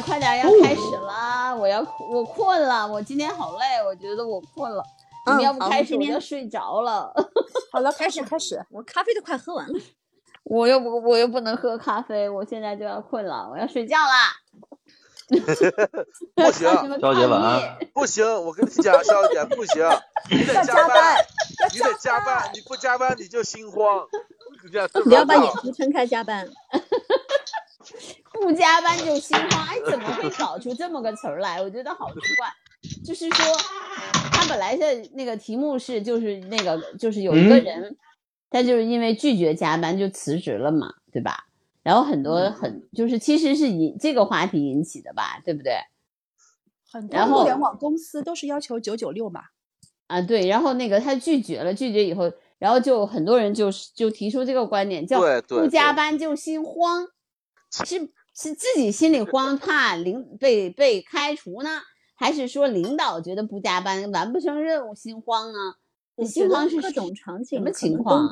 [0.00, 1.54] 点，快点，要开始啦！
[1.54, 4.82] 我要我困了，我今天好累，我觉得我困了。
[5.26, 7.12] 你们要不开始，我就睡着了。
[7.72, 9.78] 好了，开始开始，我咖啡都快喝完了。
[10.44, 14.32] 我又不我又不能喝咖啡，我现在就要困了，我要睡觉啦。
[16.34, 16.68] 不行，
[17.00, 17.78] 小姐晚安。
[17.94, 19.86] 不行，我跟你讲，小姐不行，
[20.30, 21.16] 你得加班，
[21.72, 24.06] 你得加班，你不加班你就心慌。
[25.06, 26.48] 你要把眼睛撑开加班。
[28.40, 31.60] 不加班就心慌，哎，怎么会搞出这么个词儿来？
[31.60, 32.48] 我觉得好奇怪。
[33.04, 33.44] 就是说，
[34.32, 37.96] 他本来的那个题目是，就是那个，就是有一个人，
[38.48, 41.46] 他就是因为拒绝加班就辞职了嘛，对吧？
[41.82, 45.74] 然后很多很就是其实是以这个话题引起的吧，对不对？
[46.90, 49.42] 很多互联网公司都是要求九九六嘛。
[50.06, 50.48] 啊，对。
[50.48, 57.06] 然后那个他拒绝了，拒绝以后，然后就很多人就是就提出这个观点，叫不加班就心慌，
[57.84, 58.10] 是
[58.42, 61.82] 是自己心里慌，怕领被被开除呢？
[62.14, 65.58] 还是说领导觉得不加班完不成任务心慌呢？
[66.24, 68.30] 心慌是各种场景什么情况？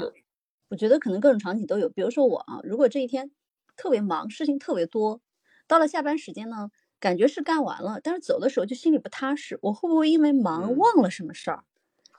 [0.70, 1.90] 我觉得可能各种场景都有。
[1.90, 3.30] 比如说我啊，如果这一天
[3.76, 5.20] 特别忙，事情特别多，
[5.66, 9.58] 到了下班时间呢，感觉是干完了，但是走的时候就心里不踏实。
[9.60, 11.64] 我会不会因为忙忘了什么事儿？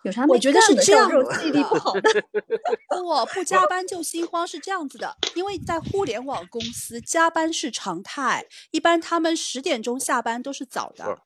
[0.03, 2.01] 有啥我觉得是这样，记忆力不好的。
[2.89, 11.19] 不不加班就心慌是这样子的，因为在互联网公司加班是常态，一般他们十点钟下班都是早的。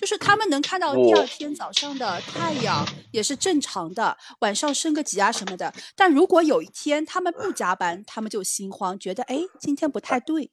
[0.00, 5.74] 就是他们能看到第二天早上的太阳也是正常的，晚上升个级啊什么的。
[5.94, 10.50] 但如果有一天他们不加班，他们就心慌，觉得哎今天不太对。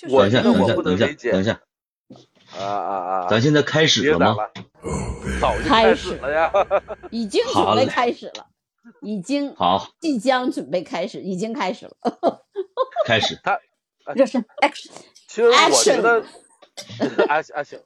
[0.00, 1.60] 等一下，等一下，等一下，等一下。
[2.56, 3.28] 啊啊啊！
[3.28, 4.36] 咱现在开始了吗？
[5.40, 6.52] 早就开始了呀，
[7.10, 8.46] 已经准备开始了，
[9.00, 11.96] 已经好，即将准备开始，已经开始了。
[13.06, 13.38] 开始。
[13.42, 13.58] 他
[14.14, 14.90] 热 身，action。
[15.28, 16.24] 其实我觉得
[17.28, 17.82] ，action。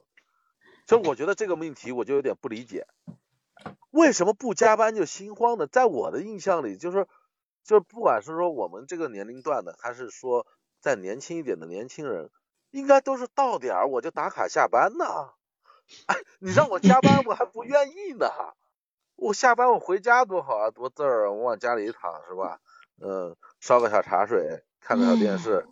[0.87, 2.85] 所以我觉得这个命题我就有点不理解，
[3.91, 5.67] 为什么不加班就心慌呢？
[5.67, 7.07] 在我的印象里，就是
[7.63, 10.45] 就是不管是说我们这个年龄段的，还是说
[10.79, 12.29] 再年轻一点的年轻人，
[12.71, 15.05] 应该都是到点儿我就打卡下班呢。
[16.07, 18.27] 哎，你让我加班我还不愿意呢。
[19.15, 22.59] 我下班我回家多好啊，多字儿，我往家里一躺是吧？
[23.01, 25.65] 嗯，烧个小茶水，看个小电视，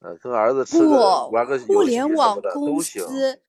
[0.00, 3.42] 嗯，跟儿子吃个玩个互联网公司。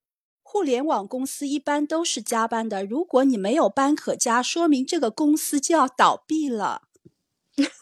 [0.50, 2.86] 互联网公司一般都是加班的。
[2.86, 6.84] 如果你没有班可加，说明这个公司就要倒闭了，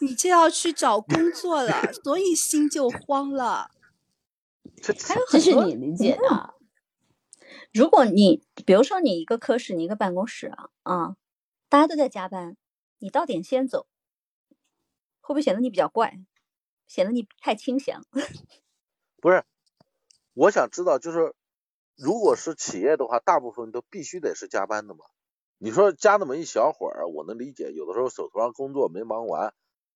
[0.00, 3.70] 你就要去找工作了，所以心就慌了。
[5.06, 6.54] 还有很多，这是你理解的。
[7.76, 11.16] 如果你比如说你一个科室，你一个办公室啊，啊，
[11.68, 12.56] 大家都在加班，
[12.96, 13.86] 你到点先走，
[15.20, 16.18] 会不会显得你比较怪，
[16.86, 18.00] 显得你太清闲？
[19.20, 19.44] 不是，
[20.32, 21.34] 我想知道就是。
[21.98, 25.06] 如果是企业的话，大部分都必须得是加班的嘛。
[25.56, 27.72] 你说加那么一小会儿，我能理解。
[27.72, 29.54] 有的时候手头上工作没忙完，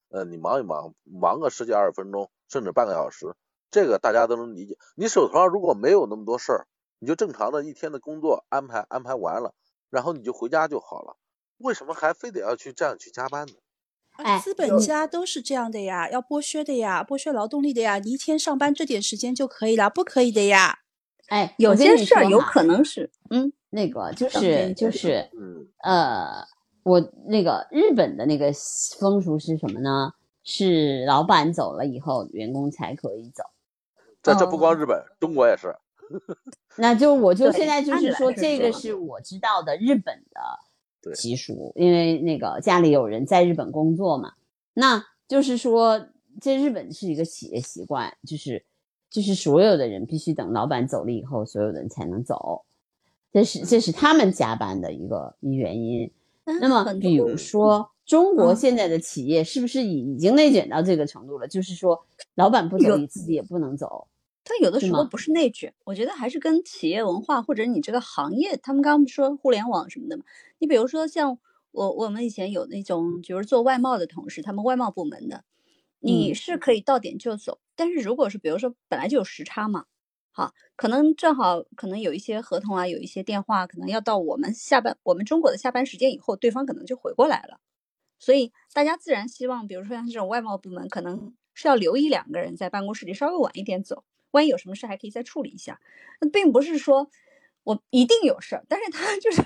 [0.08, 3.36] 呃，你忙一忙，忙个十几二十分钟，甚至半个小时，
[3.70, 4.78] 这个大家都能理解。
[4.94, 6.66] 你手头上如果没有那么多事儿，
[7.00, 9.54] 你就正常的一天的工作安排安排完了，
[9.90, 11.16] 然后你就回家就好了。
[11.58, 13.54] 为什么还非得要去这样去加班呢？
[14.16, 17.98] 哎资本家都是这样的呀，要剥削的呀，剥削劳动力的呀。
[17.98, 20.80] 你一天上班这点时间就可以了，不可以的呀。
[21.28, 25.30] 哎，有些事儿有可能是，嗯，那个就是就是，
[25.82, 26.44] 呃，
[26.82, 28.52] 我那个日本的那个
[28.98, 30.12] 风俗是什么呢？
[30.42, 33.44] 是老板走了以后，员工才可以走。
[34.22, 35.74] 这这不光日本，中国也是。
[36.76, 44.34] 那就我就现在就是说，这个是我知道的日本的习俗，因为那个家里有人在日本工作嘛。
[44.74, 46.08] 那就是说，
[46.40, 48.64] 这日本是一个企业习惯，就是。
[49.10, 52.64] 就是所有的人必须等老板走了以后，所有的人才能走，
[53.32, 56.08] 这是这是他们加班的一个一原因。
[56.44, 61.48] 那么，比如说中国现在的企业是不是已已经内卷到这个程度了？
[61.48, 62.06] 就是说，
[62.36, 64.06] 老板不走，你自己也不能走。
[64.50, 68.56] 他有的时候不是内卷，我觉得还是跟企业文化或者你这个行业。
[68.56, 70.24] 他们刚刚说互联网什么的嘛，
[70.58, 71.38] 你比如说像
[71.70, 75.44] 我我们以前有那种就是做外贸的同事，他们外贸部门的。
[76.02, 79.84] 你是可以到点就走，但是如果是比如说本来就有时差嘛，
[80.30, 87.60] 好，可能正好可能有一些合同啊，有一些电话，可能要到我们下班，我们中国的下班时间以后，对方可能就回过来了，
[88.18, 95.80] 所以大家自然希望，比如说像这种外贸部门，可能是要留一两个人在办公室里稍微晚一点走，万一有什么事还可以再处理一下。
[96.20, 97.10] 那并不是说
[97.64, 99.42] 我一定有事儿，但是他就是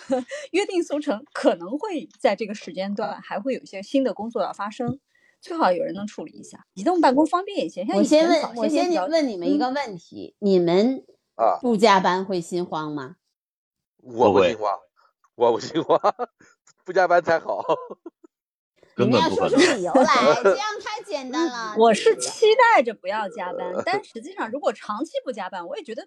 [0.52, 5.00] 约定俗成，可能会在这个时间段还会有一些新的工作要发生。
[5.40, 6.66] 最好有人能处理一下。
[6.74, 7.86] 移动办公方便一些。
[7.94, 11.04] 我先问，我先问你们一个问题：你们
[11.36, 13.16] 啊不加班会心慌吗？
[14.02, 14.78] 我不心慌，
[15.36, 16.00] 我不心慌，
[16.84, 17.64] 不加班才好。
[18.98, 20.04] 你们要说出理由来，
[20.42, 21.74] 这样太简单了。
[21.78, 26.02] 我是期待着不要加班， 但实际上如果长期不加班，我也觉得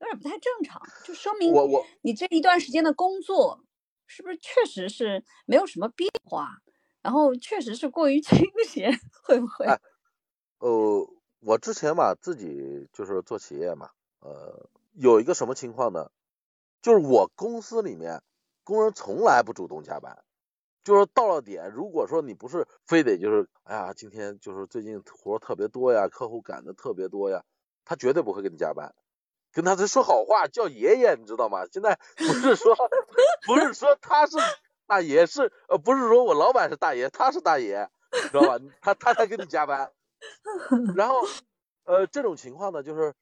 [0.00, 3.64] 有点不太正常，就说明我我你这一段时间的工作
[4.06, 6.58] 是不是确实是没有什么变化，
[7.00, 8.92] 然后确实是过于清闲，
[9.22, 9.66] 会不会？
[10.58, 11.08] 呃，
[11.40, 13.90] 我之前吧自己就是做企业嘛，
[14.20, 16.10] 呃，有一个什么情况呢？
[16.80, 18.22] 就是我公司里面
[18.64, 20.24] 工人从来不主动加班。
[20.84, 27.44] 就是到了点，如果说你不是非得就是，哎呀，今天就是最近活特别多呀，客户赶的特别多呀，
[27.84, 28.94] 他绝对不会给你加班，
[29.52, 31.66] 跟他在说好话，叫爷爷，你知道吗？
[31.70, 32.74] 现在不是说
[33.46, 34.36] 不是说他是
[34.86, 38.58] 大爷，是呃不是说我老板是大爷，他是大爷，知道吧？
[38.80, 39.92] 他他才给你加班，
[40.96, 41.20] 然后
[41.84, 43.14] 呃这种情况呢，就是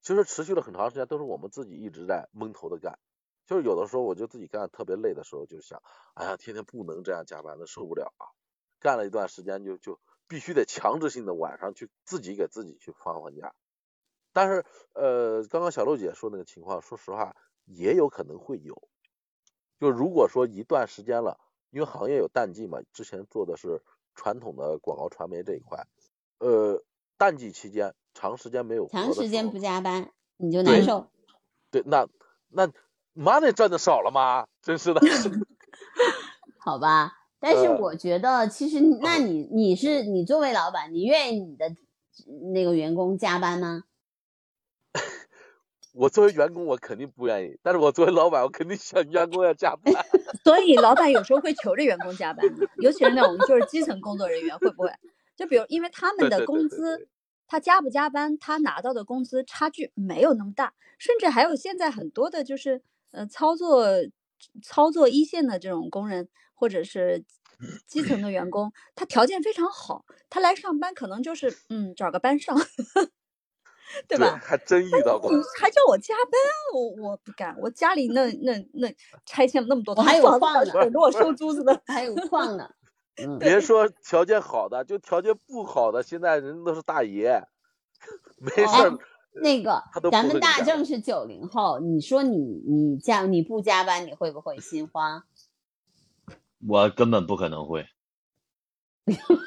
[0.00, 2.98] 其实持续了很长时间，都是我们自己一直在闷头的干。
[3.50, 5.82] 就是有的时候我就自己干特别累的时候，就想，
[6.14, 8.30] 哎呀，天天不能这样加班的，受不了啊！
[8.78, 9.98] 干了一段时间，就就
[10.28, 13.52] 必须得强制性的晚上去自己给自己去放放假。
[14.32, 18.88] 但是，呃，刚刚小璐姐说那个情况，说实话也有可能会有。
[19.80, 23.82] 就如果说一段时间了，因为行业有淡季嘛，之前做的是
[24.14, 25.88] 传统的广告传媒这一块，
[26.38, 26.84] 呃，
[27.18, 31.10] 淡季期间长时间没有长时间不加班，你就难受。
[31.72, 32.08] 对，那
[32.46, 32.72] 那。
[33.14, 34.46] 妈，那赚的少了吗？
[34.62, 35.00] 真是的。
[36.58, 41.74] 好吧，但是我觉得，其实，那你你是你作为老板，你愿意你的
[42.52, 43.84] 那个员工加班吗？
[45.92, 47.58] 我作为员工，我肯定不愿意。
[47.62, 49.92] 但是我作为老板，我肯定想员工要加班。
[50.44, 52.46] 所以，老板有时候会求着员工加班，
[52.78, 54.92] 尤其是那种就是基层工作人员，会不会？
[55.36, 57.08] 就比如，因为他们的工资，
[57.48, 62.82] 他加不加班，他拿到的工资差距没有那么大，甚至还有现在很多的就是。
[63.12, 63.86] 呃，操作
[64.62, 67.24] 操作一线的这种工人，或者是
[67.86, 72.56] 基层的员工，他条件非常好，他来上班可能就是嗯找个班上，
[74.08, 74.38] 对吧？
[74.42, 76.40] 还真遇到过，还叫我加班，
[76.74, 78.94] 我我不干，我家里那那那
[79.26, 82.70] 拆迁了那么多， 我还有矿呢， 等着我收租子呢，还有矿呢。
[83.38, 87.42] 别说条件好的，就条件不好的，现在人都是大爷，
[88.38, 88.98] 没事儿。
[89.32, 95.24] 那个，咱们大正是九零后，你说你你加你不加班，你会不会心慌？
[96.66, 97.86] 我根本不可能会，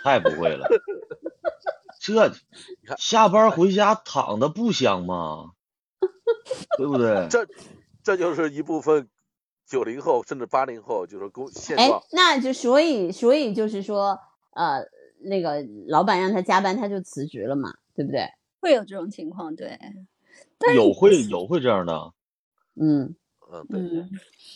[0.03, 0.67] 太不会了。
[1.99, 2.33] 这
[2.97, 5.51] 下班回家躺着不香吗？
[6.77, 7.27] 对不对？
[7.29, 7.47] 这
[8.03, 9.07] 这就是一部分
[9.65, 11.89] 九零后甚至八零后就是工现状。
[11.99, 14.19] 哎，那就所以所以就是说，
[14.51, 14.85] 呃，
[15.21, 18.27] 那个老板让他加班，他就辞职了嘛，对不对？
[18.63, 19.77] 会有这种情况，对，
[20.73, 22.13] 有会有会这样的，
[22.79, 23.13] 嗯
[23.51, 24.05] 嗯对，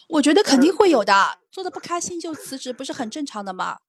[0.07, 1.13] 我觉得肯定会有的，
[1.51, 3.80] 做的不开心就辞职，不是很正常的吗？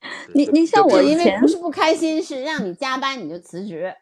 [0.34, 3.94] 你你像我，因为不是不开心，是让你加班你就辞职，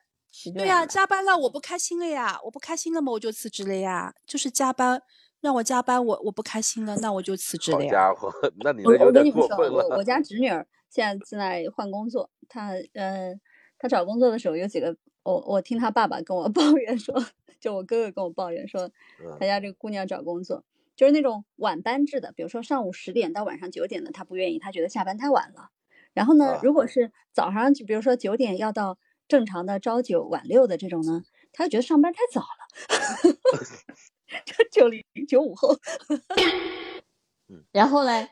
[0.54, 5.02] 对呀，加班了我不开心了呀，我不开心了嘛我就辞职了呀，就是加班
[5.40, 7.90] 让我加班我我不开心了，那我就辞职了呀。
[7.90, 8.32] 好家伙，
[8.62, 9.88] 那你有点过分了。
[9.88, 13.40] 我 我家侄女儿现在正在换工作，她嗯，
[13.78, 14.96] 她找工作的时候有几个。
[15.28, 17.14] 我我听他爸爸跟我 抱怨说，
[17.60, 18.90] 就我哥哥跟我抱怨说，
[19.38, 20.64] 他家这个姑娘找工作
[20.96, 25.70] 就是那种晚班制的，比如说上午十点到晚上九点的，他不愿意，他觉得下班太晚了。
[26.14, 33.36] 然后呢，如果是早上就比如说九点要到正常的朝九晚六的这种呢，他就觉得上班太早了。
[34.44, 35.76] 这九零九五后。
[37.72, 38.30] 然后嘞，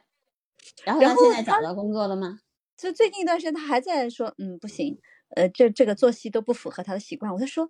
[0.85, 2.41] 然后他现在找到工作了吗？
[2.77, 4.99] 就最近一段时间，他还在说，嗯，不行。
[5.31, 7.33] 呃，这这个作息都不符合他的习惯。
[7.33, 7.69] 我就说，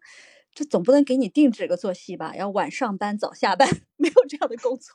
[0.54, 2.34] 这总不能给你定制个作息吧？
[2.36, 4.92] 要晚上班早下班， 没有这样的工作。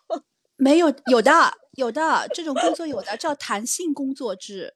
[0.58, 1.32] 没有，有的，
[1.72, 4.76] 有的这种工作有的叫弹性工作制，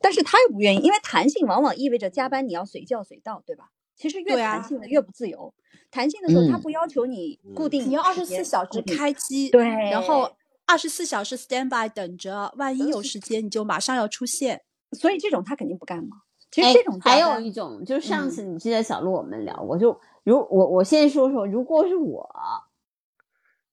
[0.00, 3.70] 但是他又不愿意，因为弹性往往意味着加班你要随叫随到，对吧？
[3.94, 5.54] 其实越弹性的越不自由。
[5.90, 14.62] 弹性的时候他不要求你固定，你要二十四小时开机，对，然后二十四小时 stand by 等着，万一有时间你就马上要出现。
[14.92, 16.22] 所以这种他肯定不干嘛。
[16.50, 22.28] 其实这种还有一种，就是上次你记得小鹿我们聊过，就如我我先说说，如果是我，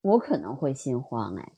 [0.01, 1.53] 我可能会心慌哎。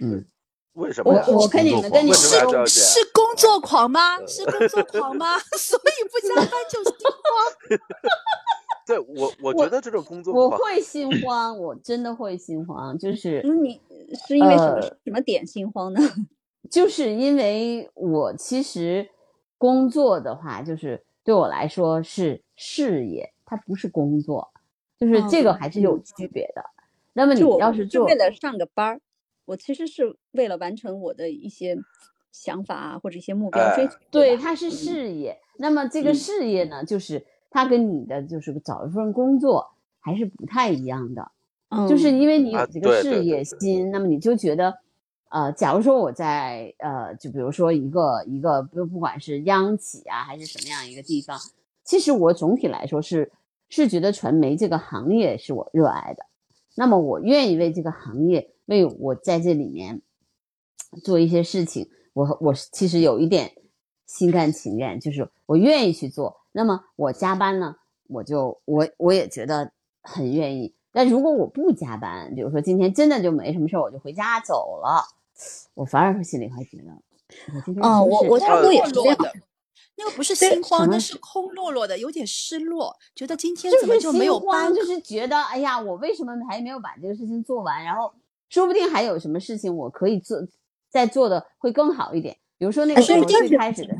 [0.00, 0.24] 嗯，
[0.72, 1.12] 为什么？
[1.12, 2.30] 我我跟你们跟你是
[2.66, 4.18] 是工作狂吗？
[4.26, 5.38] 是工作狂吗？
[5.56, 7.78] 所以不加班就心慌。
[8.84, 13.80] 对我我觉得这种工作我会心慌，我真的会心慌，就是你
[14.26, 16.00] 是因为什么什么点心慌呢？
[16.68, 19.08] 就是因为我其实
[19.62, 24.50] 工作的话，就是对我来说是事业，它不是工作，
[24.98, 26.64] 就是这个还是有区别的。
[27.12, 29.00] 那么你要是做为了上个班儿，
[29.44, 31.78] 我其实是为了完成我的一些
[32.32, 33.94] 想法啊，或者一些目标追求。
[34.10, 35.38] 对，它是事业。
[35.58, 41.30] 那么这个事业呢，就是它跟你的就是找一份工作还是不太一样的。
[41.88, 44.80] 就是因为你有这个事业心，那么你就觉得，
[45.32, 51.38] 呃，假如说我在呃，就比如说一个一个不不管是央企啊，还是什么样一个地方，
[51.84, 53.32] 其实我总体来说是
[53.70, 56.26] 是觉得传媒这个行业是我热爱的，
[56.74, 60.02] 那么我愿意为这个行业为我在这里面
[61.02, 63.52] 做一些事情，我我其实有一点
[64.04, 66.42] 心甘情愿，就是我愿意去做。
[66.52, 67.76] 那么我加班呢，
[68.08, 69.72] 我就我我也觉得
[70.02, 70.74] 很愿意。
[70.92, 75.02] 但如果我不加班，比如说今天真的就没什么事儿，我就回家走了，
[75.74, 76.92] 我反而心里会觉得，
[77.54, 79.32] 我今天哦，我我差不多也是这样的，
[79.96, 84.74] 那个不是心慌，那是空落落的，有点失落，觉得今天怎么就没有班？
[84.74, 87.84] 就是觉得哎呀，我为什么还没有把这个事情做完？
[87.84, 88.12] 然后
[88.48, 90.38] 说不定还有什么事情我可以做，
[90.90, 92.36] 再做的会更好一点。
[92.58, 93.20] 比如说那个最
[93.56, 93.94] 开始的。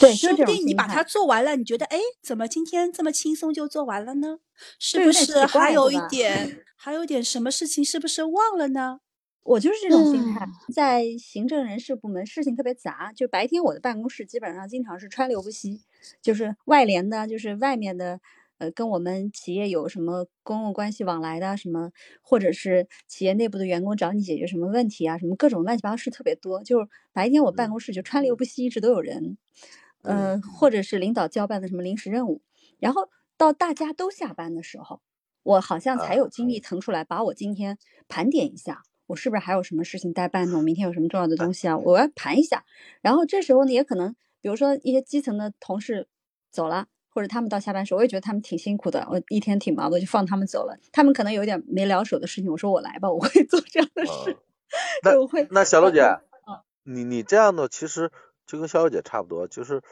[0.00, 4.38] 对，说不定你把它做完了，你觉得哎，怎么今天这么轻松就做完了呢？
[4.78, 9.00] 是不是还有一点，还有点什么事情是不是忘了呢？
[9.48, 15.80] 我就是这种心态，在行政人事部门，事情特别杂，就白天我的办公室基本上经常是川流不息，
[16.20, 18.20] 就是外联的，就是外面的，
[18.58, 21.90] 呃，跟我们企业有什么公共关系往来的什么，
[22.20, 29.38] 或者是企业内部的员工找你解决什么问题啊，什么各种乱七八糟事特别多，就是白天我办公室就川流不息，一直都有人。
[30.02, 32.42] 嗯，或者是领导交办的什么临时任务，
[32.78, 35.00] 然后到大家都下班的时候，
[35.42, 37.78] 我好像才有精力腾出来，把我今天
[38.08, 40.56] 盘点一下，我是不是还有什么事情待办呢？
[40.58, 41.76] 我明天有什么重要的东西啊？
[41.76, 42.64] 我要盘一下。
[43.02, 46.06] 然后这时候呢，也可能，比如说一些基层的同事
[46.52, 50.78] 走了，或者他们到下班时候，我也觉得他们挺辛苦的，我一天挺忙的，就放他们走了。
[50.92, 54.36] 他们可能有点没了手的事情，我说我来吧，我会 做这样的事。
[55.02, 55.48] 那我会。
[55.50, 56.02] 那小璐姐，
[56.84, 58.12] 你你这样的其实。
[58.48, 59.82] 就跟肖小姐差不多，就是，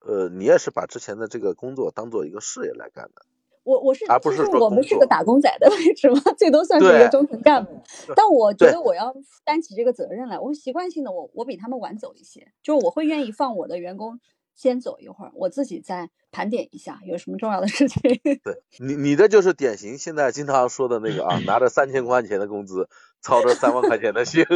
[0.00, 3.22] 呃，你也是把之前的这个工作当做一个事业来干的。
[3.64, 6.20] 我我是，而不是我们是个打工仔的位置吗？
[6.36, 7.80] 最多算是一个中层干部。
[8.16, 9.14] 但我觉得我要
[9.44, 14.20] 担起这个责任来，我习惯性的我我比他们晚走一些，就是我会愿意放我的员工
[14.54, 18.00] 先走一会儿，我自己再盘点一下有什么重要的事情。
[18.42, 22.88] 对你你这就是典型现在经常说的那个啊，拿着三千块钱的工资，
[23.20, 24.44] 操着三万块钱的心。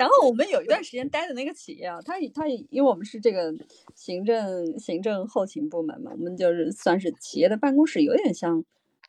[0.00, 3.54] 然后我们有一段时间待的那个企业啊，它它因为我们是这个
[3.94, 8.64] 行政行政后勤部门嘛，我们就是算是企业的办公室，有点像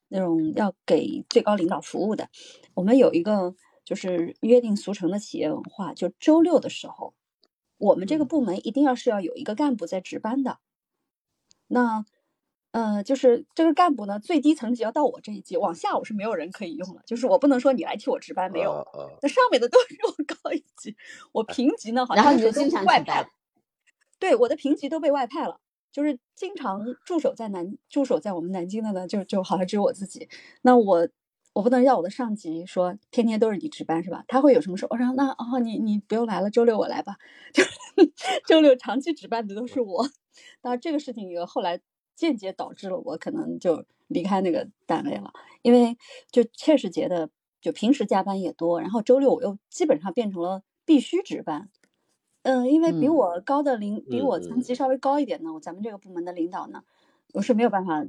[0.09, 2.27] 那种要给最高领导服务的。
[2.73, 3.55] 我们有一个
[3.85, 7.13] 就是约定俗成的企业文化，就周六的时候，
[7.77, 10.57] 我们这个部门一定要是要有一个干部在值班的。
[11.67, 12.05] 那
[12.73, 17.01] 嗯，就是这个干部呢，最低层级要到我这一级，往下我是没有人可以用了。
[17.05, 18.87] 就是我不能说你来替我值班，没有。
[19.21, 20.95] 那上面的都是我高一级，
[21.33, 22.47] 我评级呢好像是
[22.85, 23.29] 外派。
[24.19, 25.59] 对，我的评级都被外派了，
[25.91, 30.29] 就是经常驻守在南驻守在我们南京的呢，就就好像只有我自己。
[30.61, 31.09] 那我
[31.51, 34.23] 我不能要我的上级说天天都是你值班是吧？
[34.29, 34.87] 他会有什么事？
[34.89, 37.17] 我说那哦，你你不用来了，周六我来吧。
[37.51, 37.63] 就
[38.47, 40.07] 周六长期值班的都是我。
[40.61, 41.81] 当然这个事情也后来。
[42.21, 45.97] 间接导致了我可能就离开那个单位了，因为
[46.31, 51.69] 就确实觉得就平时加班也多，然后周六我又基本上变成了必须值班。
[52.43, 56.83] 嗯，因为比我高的领，比我层级稍微高一点呢，咱们这个部门的领导呢，
[57.33, 58.05] 我是没有办法，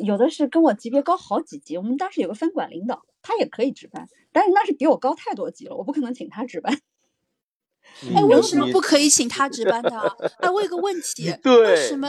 [0.00, 1.76] 有的是跟我级别高好几级。
[1.76, 6.80] 我们当时有个分管领导，他也可以值班，但是那是比我高太多级了，我不可能请他值班。
[8.14, 9.98] 哎，为什么不可以请他值班的？
[10.38, 12.08] 哎，问个问题，为什么？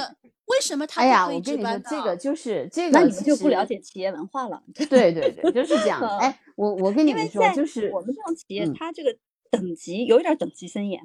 [0.52, 1.02] 为什么他？
[1.02, 4.62] 哎呀，我跟你说，这个就是这个，那你们就不了解企业文化了。
[4.76, 6.02] 对对对，就是这样。
[6.20, 9.18] 哎，我我跟你们说，就是我们这种企业，它这个
[9.50, 11.02] 等级有一点等级森严。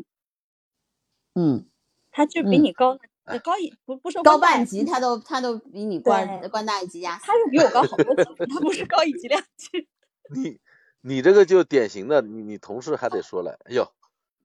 [1.34, 1.66] 嗯，
[2.10, 2.98] 他就比你高
[3.44, 7.20] 高一不不说高半级，他都他都比你官官大一级呀。
[7.22, 9.86] 他又比我高好多级，他不是高一级两级。
[10.34, 10.58] 你
[11.02, 13.86] 你这个就典型的，你你同事还得说了，哎呦。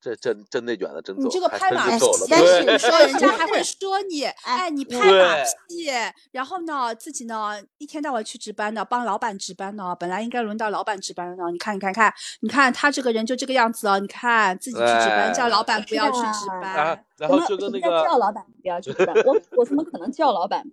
[0.02, 5.36] 这真真内卷的真走，你这个拍马屁，但是说人家还会 说你，哎，你拍马
[5.68, 5.88] 屁，
[6.32, 20.64] 然后呢，自己呢一天到晚去值班的，帮老板值班呢，本来应该轮到老板值班呢，你看，你看，看，你看他这个人就这个样子哦，你看自己去值班，叫老板不要去值班，然后就跟那个叫老板不要去值班，我我怎么可能叫老板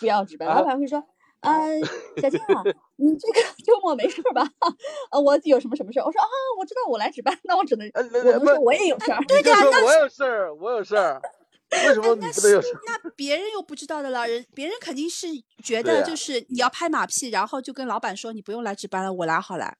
[0.00, 0.48] 不要值班？
[0.56, 1.04] 老板会说。
[1.40, 1.68] 啊，
[2.20, 2.62] 小静啊，
[2.96, 4.42] 你这个周末没事吧？
[5.12, 6.00] 呃，我有什么什么事？
[6.00, 6.28] 我说啊，
[6.58, 9.22] 我知道我来值班，那我只能我能说我也有事儿。
[9.26, 11.20] 对的呀，我有事儿，我有事儿。
[11.70, 12.68] 为什么你不能有事？
[12.86, 15.26] 那别人又不知道的了，人别人肯定是
[15.62, 19.74] 觉得就是你要拍马屁，然后就跟老板说你不用来值班了，我来好了。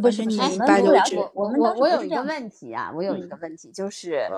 [0.00, 4.28] 不是你们不了解我我我有一个问题啊，我有一个问题就是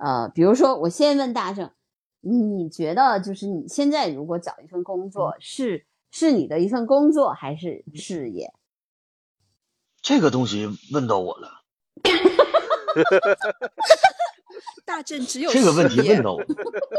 [0.00, 1.70] 呃，比如说我先问大正，
[2.22, 5.86] 你觉得就是你现在如果找一份工作是？
[6.18, 8.54] 是你的一份工作还是事业？
[10.00, 11.60] 这个东西问到我了。
[14.86, 16.42] 大正只有这个问题问到我。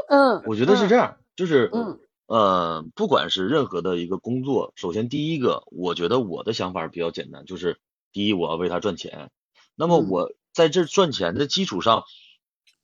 [0.09, 7.79] 嗯，我觉得是这样，就是嗯呃，不管是任何的一个工作，首先第一个，我觉得我的想法比较简单，就是
[8.11, 9.31] 第一，我要为他赚钱。
[9.73, 12.03] 那么我在这赚钱的基础上，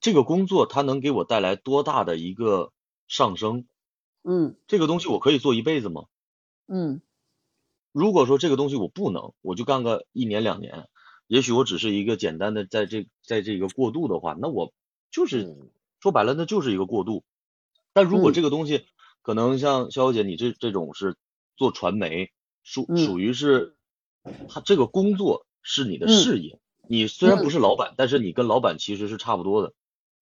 [0.02, 2.72] 这个工作它能给我带来多大的一个
[3.08, 3.68] 上升？
[4.24, 6.06] 嗯，这个东西我可以做一辈子吗？
[6.68, 7.02] 嗯，
[7.92, 10.88] 如果说这个东西我不能，我就干个一年两年，
[11.28, 14.74] 也许我只是一个简单的在这在这个过渡的话，那我
[15.12, 15.56] 就是
[16.00, 17.24] 说白了，那就是一个过渡。
[17.92, 18.86] 但如果这个东西
[19.22, 21.18] 可能像肖小姐你这这种是
[21.58, 22.32] 做传媒，
[22.64, 23.76] 属属于是，
[24.48, 29.74] 他这个工作是你的事业，你虽然不是老板，但是你跟老板其实是差不多的，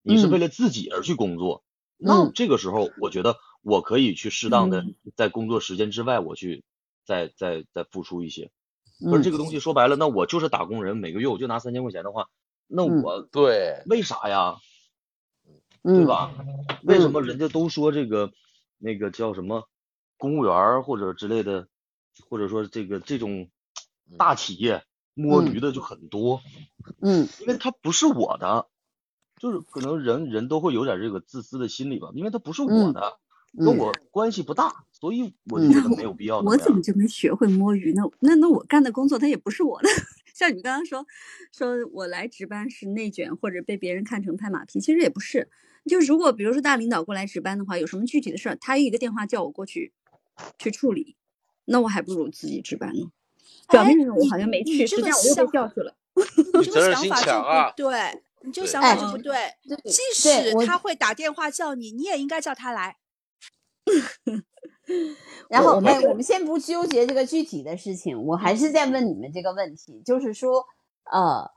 [0.02, 1.64] 你是为了自己而去工作，
[1.98, 3.38] 那这个时候我觉得。
[3.62, 6.64] 我可以去适当的在工作时间之外，我去
[7.06, 8.52] 再再再付出一些。
[9.00, 12.30] 不是这个东西说白了，那我就是打工人，每个月我就拿三千块钱的话，
[12.68, 14.58] 那我对为啥呀？
[15.84, 16.32] 对吧？
[16.84, 18.32] 为什么人家都说这个
[18.78, 19.68] 那个叫什么
[20.18, 21.68] 公务员或者之类的，
[22.30, 23.50] 或者说这个这种
[24.20, 24.84] 大企业
[25.16, 26.42] 摸鱼的就很多？
[27.00, 28.68] 嗯，因为他不是我的，
[29.40, 33.18] 就是可能人人都会有点这个自私的心理吧，因为他不是我的。
[33.58, 36.40] 跟我关系不大，所以我就觉得没有必要。
[36.40, 38.04] 我怎么就没学会摸鱼呢？
[38.20, 39.90] 那那我干的工作它也不是我的。
[40.34, 41.06] 像你刚刚说，
[41.52, 45.50] 说我来值班是内卷或者被别人看成拍马屁，其实也不是。
[45.86, 49.92] 就如果比如说大领导过来值班的话，有什么具体的事儿，他一个电话叫我过去
[50.58, 51.16] 去处理，
[51.66, 53.12] 那我还不如自己值班呢。
[53.70, 55.96] 表面上我好像没去，实际上我又被叫去了。
[56.60, 59.36] 你这个想法就不对，你这个想法就不对。
[59.86, 62.98] 即使他会打电话叫你，你也应该叫他来。
[65.50, 70.66] 然后，哎，我们先不纠结这个具体的事情，我还是在问你们这个问题，就是说，
[71.12, 71.50] 呃，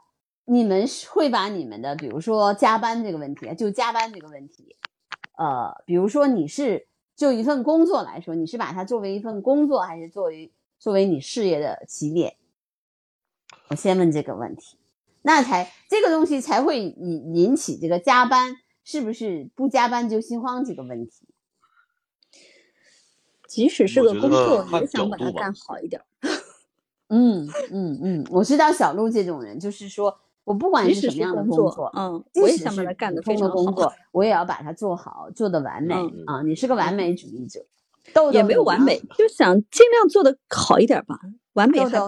[0.45, 4.77] 你们会把你们的，比如说加班这个问题，就加班这个问题，
[5.37, 12.37] 呃，比如说你是就一份工作来说，你是把它作为一份工作，还是作为作为你事业的起点？
[13.69, 14.77] 我先问这个问题，
[15.23, 21.27] 那才这个东西才会引引起这个加班是不是不加班就心慌这个问题。
[23.55, 26.03] 即使是个工作，也想把它干好一点。
[27.09, 35.95] 嗯嗯嗯，我知道小鹿这种人，就是说我不管是什么样的工作，嗯，我也想把它干得非常工作，我也要把它做好，做的完美
[36.27, 36.43] 啊！
[36.43, 37.64] 你是个完美主义者，
[38.33, 41.21] 也没有完美，就想尽量做的好一点吧。
[41.53, 41.99] 完美还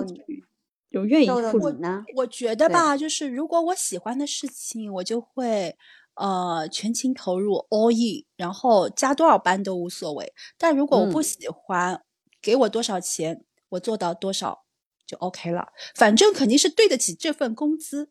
[0.88, 2.04] 有愿意付出呢？
[2.16, 5.76] 我觉得吧，就是如果我喜欢的事情，我就会。
[6.16, 10.32] 呃，全情投入，all in，然后加多少班都无所谓。
[10.58, 12.02] 但如果我不喜欢，
[12.42, 14.64] 给我多少钱，我做到多少
[15.06, 15.68] 就 OK 了。
[15.94, 18.10] 反正肯定是对得起这份工资，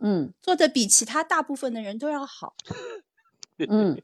[0.00, 2.54] 嗯，做的比其他大部分的人都要好，
[3.68, 4.02] 嗯，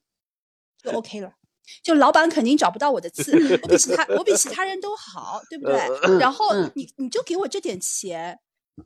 [0.83, 1.35] 就 OK 了。
[1.83, 3.33] 就老板肯定找不到我的刺，
[3.63, 6.19] 我比其他我比其他人都好，对不对？
[6.19, 8.41] 然后你你就给我这点钱，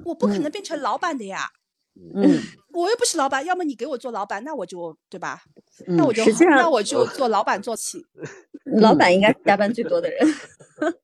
[0.05, 1.51] 我不可能变成老板的呀。
[1.95, 2.41] 嗯，
[2.75, 5.43] 我又不是老板，要么你给我做老板，那我就对吧？
[5.87, 8.05] 那我就那我就做老板做起。
[8.81, 10.27] 老板应该是加班最多的人。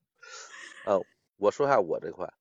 [0.86, 1.00] 呃，
[1.36, 2.32] 我说下我这块，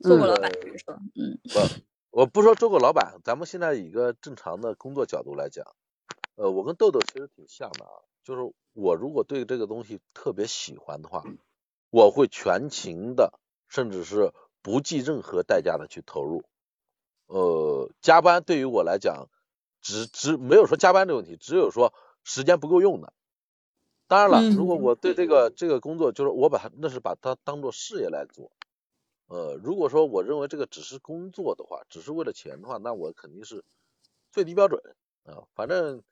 [0.00, 5.64] 做过老板说，嗯，不，我不说做过老板，咱们现在以一个正常的工作角度来讲，
[6.34, 7.92] 呃，我跟豆豆其实挺像的啊，
[8.24, 8.40] 就是
[8.72, 11.22] 我如果对这个东西特别喜欢的话，
[11.90, 13.38] 我会全情的，
[13.68, 16.42] 甚至是不计任何代价的去投入。
[17.26, 19.28] 呃，加班对于我来讲，
[19.80, 23.12] 只只没有说加班的问题，只有说时间不够用的。
[24.06, 28.52] 当然了，如果我对这个这个工作，就是我把它那是把它当做事业来做。
[29.28, 33.64] 呃，如果说我认为这个只是工作的话，只是为了钱的话，那我肯定是
[34.30, 34.82] 最低标准
[35.24, 35.44] 啊。
[35.54, 36.02] 反正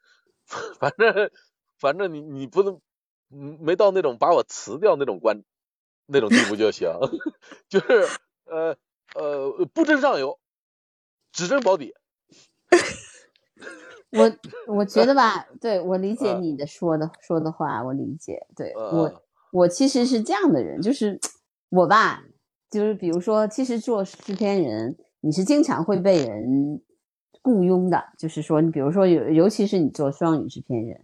[0.46, 1.30] 反正
[1.76, 2.80] 反正你你不能
[3.28, 5.44] 没到那种把我辞掉那种关
[6.06, 6.88] 那种地步就行，
[7.68, 8.08] 就是
[8.46, 8.76] 呃
[9.14, 10.38] 呃不争上游。
[11.32, 11.94] 只争保底。
[14.12, 14.32] 我
[14.66, 18.44] 我觉得吧， 对我理解你的说的说的话，我理解。
[18.56, 21.20] 对我我其实是这样的人，就是
[21.68, 22.24] 我吧，
[22.70, 26.80] 就是比如说，其实做制片人，你是经常会被人
[27.42, 31.00] 雇佣的，就是说，你比如说尤尤其是你做双语制片人，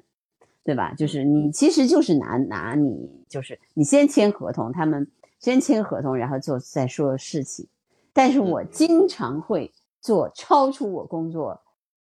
[0.65, 0.93] 对吧？
[0.95, 5.09] 就是你其实就是拿拿你就是你先签合同，他们
[5.39, 7.69] 先签合同，然后做再说事情。
[8.13, 9.73] 但是我经常会
[10.07, 11.61] 做超出我工作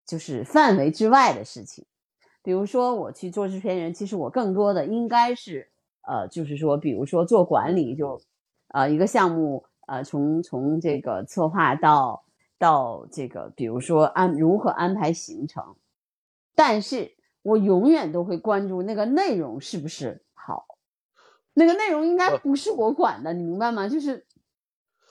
[0.06, 1.84] 就是范围之外的事情。
[2.44, 5.68] 比如说我去做制片人，其实我更多的应该是，
[6.02, 8.20] 呃，就是说，比如说做管理，就，
[8.68, 12.22] 呃，一个项目，呃，从从这个策划到
[12.56, 15.74] 到这个，比如说安如何安排行程，
[16.54, 20.64] 但是我永远都会关注那个内容是不是好，
[21.52, 23.88] 那个内容应该不是我管的，你明白吗？
[23.88, 24.24] 就是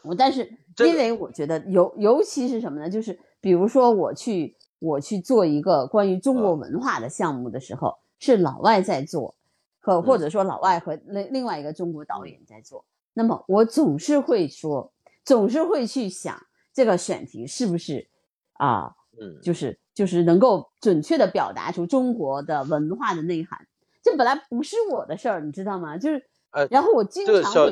[0.05, 2.89] 我，但是因为我觉得尤尤其是什么呢？
[2.89, 4.55] 就是比如说我去。
[4.79, 9.33] 我去做一个关于中国文化的项目的时候，是老外在做，
[9.79, 12.85] 和或者说老外和另另外一个中国导演在做。
[13.15, 14.93] 那么我总是会说，
[15.25, 16.39] 总是会去想
[16.75, 18.07] 这个选题是不是
[18.53, 23.57] 啊，嗯，就是就是能够准确的表达出中国的文化的内涵。
[24.03, 25.97] 这本来不是我的事儿，你知道吗？
[25.97, 26.23] 就是，
[26.69, 27.71] 然后我经常会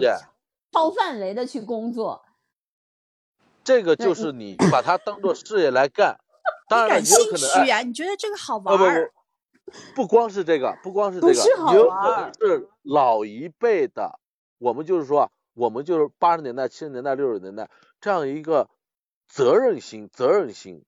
[0.71, 2.24] 超范围的去工作。
[3.65, 6.17] 这个就是你把它当做事业来干。
[6.69, 7.81] 当然，有可能啊！
[7.81, 8.77] 你觉得这个好玩？
[8.77, 8.89] 不不
[9.65, 11.33] 不，不光是这个，不光是这个，
[11.73, 14.19] 有可能是老一辈的。
[14.59, 18.69] 我们就是说，我们就是八十年代、七十年代、六十年代这样一个
[19.27, 20.83] 责任心、责任心。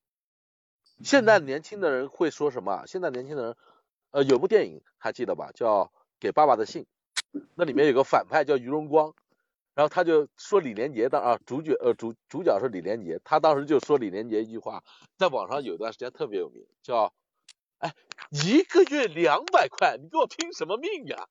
[1.04, 2.84] 现在年轻的人会说什么？
[2.86, 3.56] 现在年轻的人，
[4.12, 5.52] 呃，有部电影还记得吧？
[5.54, 5.86] 叫
[6.20, 6.86] 《给爸爸的信》，
[7.56, 9.14] 那里面有个反派叫于荣光。
[9.78, 14.84] 然后他就说李连杰当啊主角呃主主角是李连杰，他当时就说李连杰一句话，
[15.20, 17.14] 在网上有段时间特别有名，叫
[17.78, 17.94] 哎
[18.32, 21.28] 一个月两百块，你给我拼什么命呀？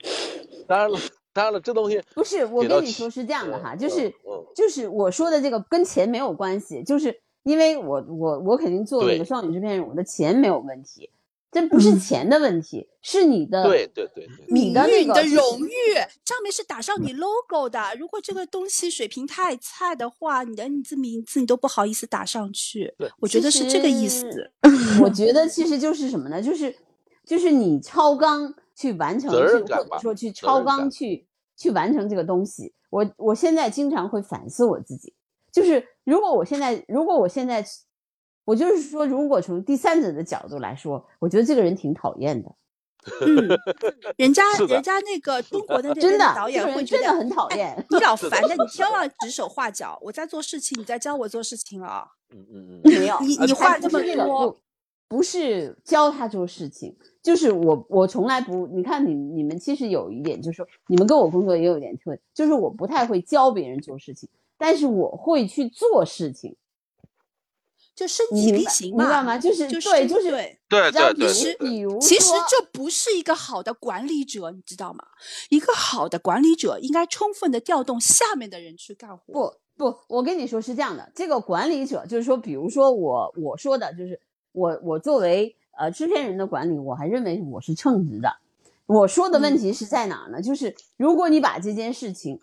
[0.68, 0.98] 当然了，
[1.32, 4.14] 当然了，这东西不是我跟你说是这样的哈，就是
[4.54, 11.08] 就是我说的这个跟钱没有关系，就是因为我我我肯定做那个少女制片人，我的钱没有问题。
[11.52, 17.80] 这不是钱的问题，是你的对对对对，你的你的荣誉上面是打上你 logo 的。
[17.98, 22.94] 如果这个东西水平太菜的话，你的你这名字你都不好意思打上去。
[22.96, 24.52] 对，我觉得是这个意思。
[25.02, 26.40] 我觉得其实就是什么呢？
[26.40, 26.72] 就是
[27.24, 32.72] 就是你超纲去完成，或者说去超纲去去完成这个东西。
[32.90, 35.12] 我我现在经常会反思我自己，
[35.50, 37.66] 就是如果我现在如果我现在。
[38.50, 42.52] 我就是说，如果从第三者的角度来说，我觉得这个人挺讨厌的。
[43.20, 43.48] 嗯，
[44.18, 47.86] 人家人家那个中国的 真的导演会真的很讨厌。
[47.88, 49.96] 你老烦的，你天要指手画脚。
[50.02, 52.04] 我在做事情，你在教我做事情啊。
[52.34, 54.56] 嗯嗯嗯，没有，你你话这么多，
[55.06, 66.56] 不是教他做事情，就是我我从来不，你看你你们其实有一点，就是说你们跟我工作也有一点特，就是我不太会教别人做事情，但是我会去做事情。
[68.00, 69.36] 就身体力行嘛，明白吗？
[69.36, 71.28] 就是对，就是对，对对对。
[71.28, 75.04] 其实，比如其实这不是一个好的管理者，你知道吗？
[75.50, 79.34] 一个好的管理者应该充分的调动下面的人去干活。
[79.34, 84.18] 不不，我跟你说是这样的，这个管理者就是说，比如说我我说的就是
[84.52, 88.38] 我我作为呃制片人的管理，我还认为我是称职的。
[88.86, 90.40] 我说的问题是在哪呢？
[90.40, 92.40] 就是如果你把这件事情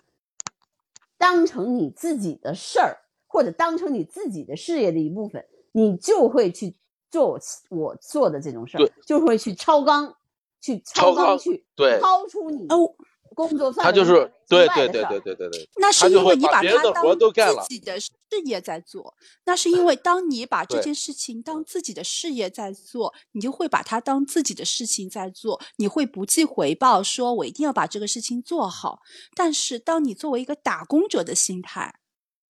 [1.17, 2.99] 当成你自己的事儿。
[3.37, 6.75] 或者当成你自己的事业的一部分，你就会去
[7.11, 10.15] 做我做的这种事儿，就会去超纲，
[10.59, 11.63] 去超纲去
[12.01, 12.95] 超出你哦
[13.35, 13.91] 工作范围。
[13.91, 14.13] 他就是
[14.49, 15.69] 对对对对对对对。
[15.75, 17.15] 那是因为你把它当
[17.59, 18.09] 自己的事
[18.43, 19.13] 业在做，
[19.45, 29.01] 那是因为当你把这件事情当自己的事业在做，你就会把它当自己的事情在做，你会不计回报，说我一定要把这个事情做好。
[29.35, 31.99] 但是当你作为一个打工者的心态。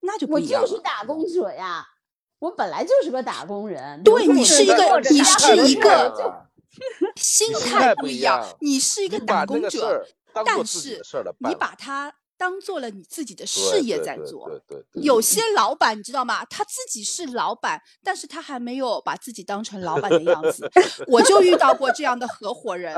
[0.07, 1.85] 那就我就是打工者呀，
[2.39, 4.01] 我本来就是个打工人。
[4.03, 6.47] 对你是一个，你是一个
[7.17, 8.47] 心态不一样。
[8.61, 11.01] 你是一个打工者，但是
[11.39, 14.47] 你把它当做了你自己的事业在做。
[14.47, 15.03] 对对对。
[15.03, 16.45] 有些老板你知道吗？
[16.45, 20.71] 他自己是老板，但是他还没有把自己当成老板的样子。
[21.11, 22.95] 我就遇到过这样的合伙人，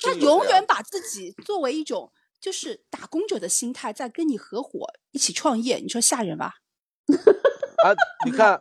[0.00, 2.10] 他永远把自己作为一种。
[2.42, 6.56] 就是打工者的心态在跟你合伙一起创业，你说吓人吧？
[7.84, 7.94] 啊，
[8.26, 8.60] 你看，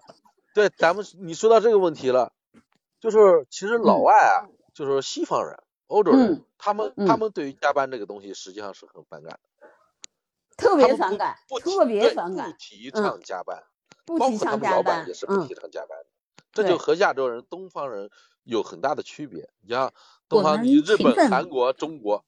[0.54, 2.32] 对，咱们你说到这个问题了，
[3.00, 9.68] 就是其实老外啊，就是西方人、欧洲人，他们他们对于加班这个东西实际上是很反感的，
[10.56, 13.64] 特别反感，特别反感，不提倡加班，
[14.06, 15.98] 不提倡加班，也是不提倡加班，
[16.54, 18.12] 这就和亚洲人、东方人
[18.44, 19.50] 有很大的区别。
[19.62, 19.92] 你像
[20.30, 22.24] 东方，你日本、韩国、中国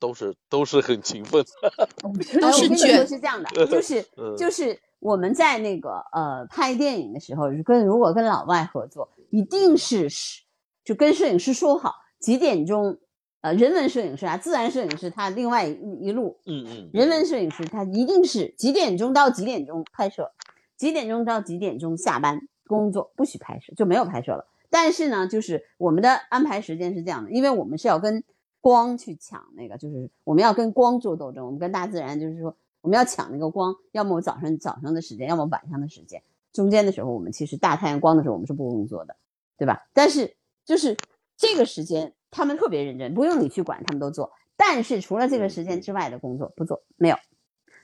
[0.00, 1.44] 都是都是很勤奋，
[2.40, 3.06] 都是卷。
[3.06, 4.04] 是这样的， 就是
[4.36, 10.42] 就是我们在那个呃拍电影的时候，跟如果跟老外合作，一定是是
[10.82, 12.98] 就跟摄影师说好几点钟。
[13.42, 20.30] 呃，人文摄影师啊，自然摄影师他另外一一路，嗯嗯，人文摄影师他一定是几点钟到几点钟拍摄，
[20.76, 24.46] 几点钟到几点钟下班工作，不许拍摄就没有拍摄了。
[24.68, 28.22] 但是呢，就是我们的安排时间是这样的，因为我们是要跟
[28.60, 39.16] 光去抢那个，就是我们要跟光做斗争，我们跟大自然就是说我们要抢那个光，要么我早上早上的时间，要么晚上的时间，中间的时候我们其实大太阳光的时候我们是不工作的，
[39.56, 39.86] 对吧？
[39.92, 40.96] 但是就是
[41.36, 42.14] 这个时间。
[42.32, 44.30] 他们特别认真，不用你去管，他们都做。
[44.56, 47.16] 但是除了这个时间之外的工作不做，没有，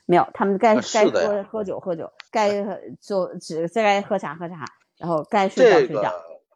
[0.05, 0.25] 没有。
[0.33, 2.63] 他们该该喝喝酒喝酒，该
[3.01, 4.63] 做只该喝茶喝茶，
[4.95, 6.13] 然后该睡觉睡觉。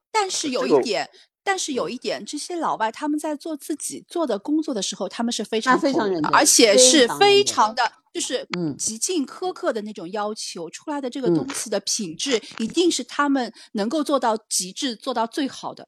[0.10, 1.10] 但是有一点，
[1.43, 15.88] 但是有一点，这些老外他们在做自己做的工作的时候，他们是非常非常认真，而且是非常的，就是嗯极尽苛刻的那种要求出来的这个东西的品质，一定是他们能够做到极致，做到最好的。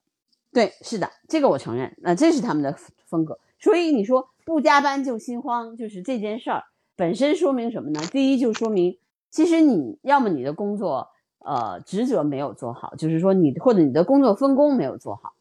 [0.51, 2.75] 对，是的，这个我承认，那这是他们的
[3.07, 3.39] 风格。
[3.59, 6.63] 所以你说不加班就心慌，就是这件事儿
[6.95, 8.01] 本身说明什么呢？
[8.11, 8.97] 第一，就说明
[9.31, 11.07] 其实你要么你的工作
[11.39, 15.33] 呃职责没有做好，就是说你或者你的工作分工没有做好，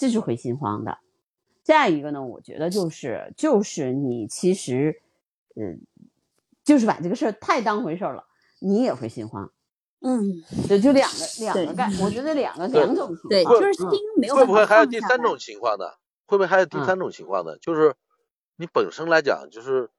[0.00, 0.96] 这是会心慌的。
[1.62, 5.02] 再一个呢，我觉得就是就是你其实
[5.54, 5.82] 嗯，
[6.64, 8.24] 就是把这个事儿太当回事儿了，
[8.60, 9.52] 你也会心慌。
[10.00, 14.34] 嗯，对就两个两个概，我觉得两个两种情况，对，就是心没有。
[14.34, 15.84] 会不会还有第三种情况呢？
[16.24, 17.58] 会不会还有第三种情况呢？
[17.58, 17.94] 就是
[18.56, 19.90] 你本身来讲，就是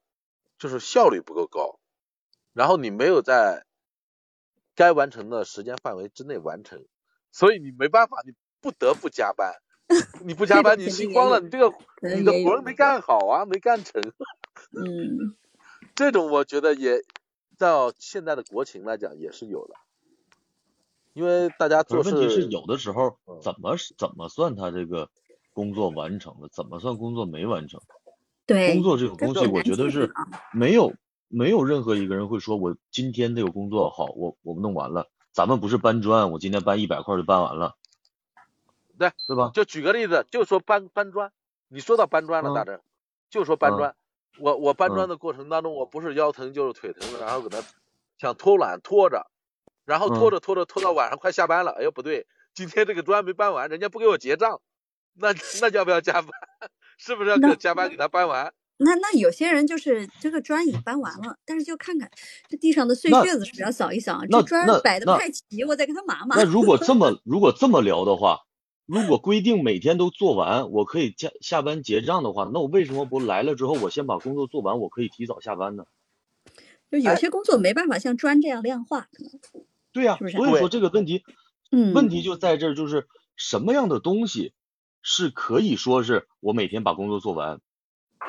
[0.58, 1.78] 就是效率不够高，
[2.52, 3.64] 然后你没有在
[4.74, 6.84] 该完成的时间范围之内完成，
[7.30, 9.54] 所以你没办法，你不得不加班。
[10.24, 14.02] 你不加班， 你心慌了，你这个你的活没干好啊，没干成。
[14.72, 15.34] 嗯，
[15.94, 17.02] 这种我觉得也
[17.58, 19.74] 到现在的国情来讲也是有的。
[21.14, 25.10] 因为大家做问题是有的时候怎么怎么算他这个
[25.52, 27.80] 工作完成了，怎么算工作没完成？
[28.46, 30.10] 对，工作这个东西，我觉得是
[30.54, 30.94] 没有
[31.28, 37.76] 没有任何一个人会说我今天这个工作好，我我们弄完了，咱们不是搬砖，我今天搬一百块就搬完了，
[38.98, 39.50] 对是吧？
[39.54, 41.32] 就举个例子，就说搬搬砖，
[41.68, 42.80] 你说到搬砖了，大正，
[43.30, 43.94] 就说搬砖，
[44.38, 47.62] 我我搬砖的过程当中，我不是腰疼就是腿疼，然后搁那
[48.18, 49.26] 想偷懒拖着。
[49.84, 52.24] 然后拖着拖着拖到晚上快下班了，哎呦不对，
[52.54, 54.60] 今天这个砖没搬完，人家不给我结账，
[55.14, 56.30] 那那要不要加班？
[56.98, 58.54] 是不是要给加班给他搬完？
[58.76, 62.08] 那那有些人就是这个砖已经搬完了，但是就看看
[62.48, 64.20] 这地上的碎屑子是不是要扫一扫？
[64.30, 66.36] 这砖摆的不太齐，我再给他码码。
[66.36, 68.38] 那如果这么 如果这么聊的话，
[68.92, 75.86] 如果规定每天都做完，我可以下下班结账的话，那我为什么不来了之后我先把工作做完，我可以提早下班呢？
[76.90, 79.64] 就有些工作没办法像砖这样量化，可能。
[79.92, 81.24] 对呀，所以说这个问题，
[81.70, 84.52] 嗯，问题就在这儿，就是什么样的东西
[85.00, 87.62] 是可以说是我每天把工作做完？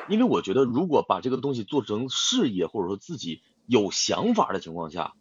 [0.08, 5.12] 因为我觉得，如果把这个东西做成事业，或者说自己有想法的情况下，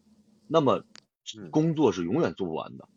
[0.48, 0.86] 那么
[1.52, 2.88] 工作是永远做不完的。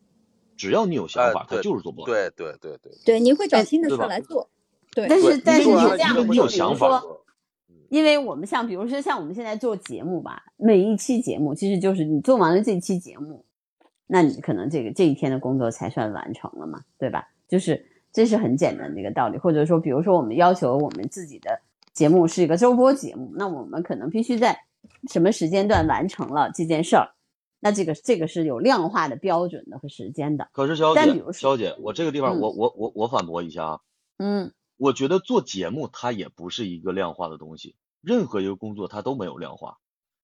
[0.57, 2.11] 只要你有想法，他就是做不完。
[2.11, 2.93] 对对对对。
[3.05, 4.49] 对，你会找新的事来做。
[4.95, 7.03] 对，但是但是有这样，你有想法。
[7.89, 13.45] 因为我们像，比如说像我们现在做节目吧，每一期节目其实就是你做完了这期节目，
[14.09, 17.29] 那你可能这个这一天的工作才算完成了嘛，对吧？
[17.49, 19.39] 就是这是很简单的一个道理。
[19.39, 21.61] 或者说，比如说我们要求我们自己的
[21.93, 24.59] 节目是一个周播节目，那我们可能必须在
[25.09, 27.09] 什么时间段完成了这件事儿，
[27.67, 30.49] 那这个这个是有量化的标准的和时间的。
[30.53, 33.81] 可是肖姐，肖姐，我这个地方我我我我反驳一下啊，
[34.19, 34.53] 嗯。
[34.77, 39.79] 我觉得做节目它也不是一个量化的东西，任何一个工作它都没有量化。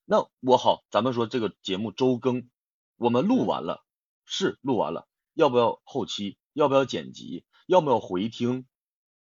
[0.05, 2.48] 那我好，咱们说这个节目周更，
[2.96, 3.83] 我们录完了，
[4.24, 6.37] 是录完了，要不要后期？
[6.52, 7.44] 要不要剪辑？
[7.66, 8.66] 要不要回听？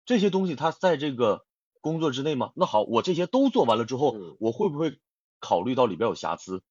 [0.05, 1.45] 这些东西它在这个
[1.81, 2.51] 工作之内吗？
[2.55, 4.97] 那好，我这些都做完了之后，我会不会
[5.39, 6.63] 考虑到里边有瑕疵？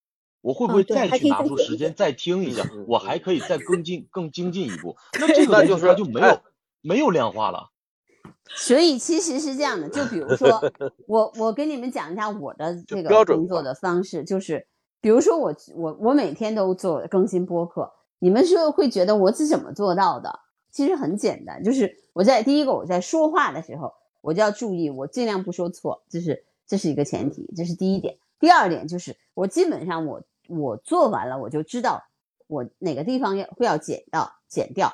[0.46, 2.62] 我会不会再去拿出时间再听一下？
[2.87, 4.96] 我还可以再更进更精进一步。
[5.18, 6.40] 那这个就是它就没有
[6.82, 7.70] 没有量化了。
[8.54, 10.62] 所以其实是这样的，就比如说
[11.09, 14.68] 我我跟你们讲一下我的这个工作的方式，就是
[15.00, 20.38] 比如说我我我每天都做更新播客，你们说会觉得我是怎么做到的？
[20.70, 28.16] 其实很简单，就是我在第一个我在说话的时候，我就要注意，我尽量不说错，这是这是一个前提，这是第一点。
[28.38, 32.04] 第二点就是我基本上我我做完了，我就知道
[32.46, 34.92] 我哪个地方要会要剪到剪掉。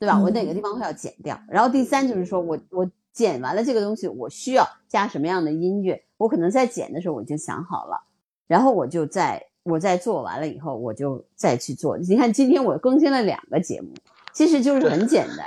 [0.00, 0.20] 对吧？
[0.22, 1.40] 我哪个地方会要剪掉？
[1.48, 6.04] 然后第三就是说我我剪完了这个东西，我需要加什么样的音乐？
[6.18, 8.04] 我可能在剪的时候我已经想好了，
[8.46, 11.98] 然后我就在我在做完了以后，我就再去做。
[11.98, 13.92] 你看今天我更新了两个节目，
[14.32, 15.44] 其实就是很简单，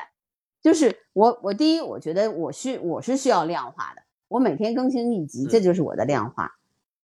[0.62, 6.52] 就是我我第一，我觉得我需我是需要量化的，我每天更新一集，这就是我的量化。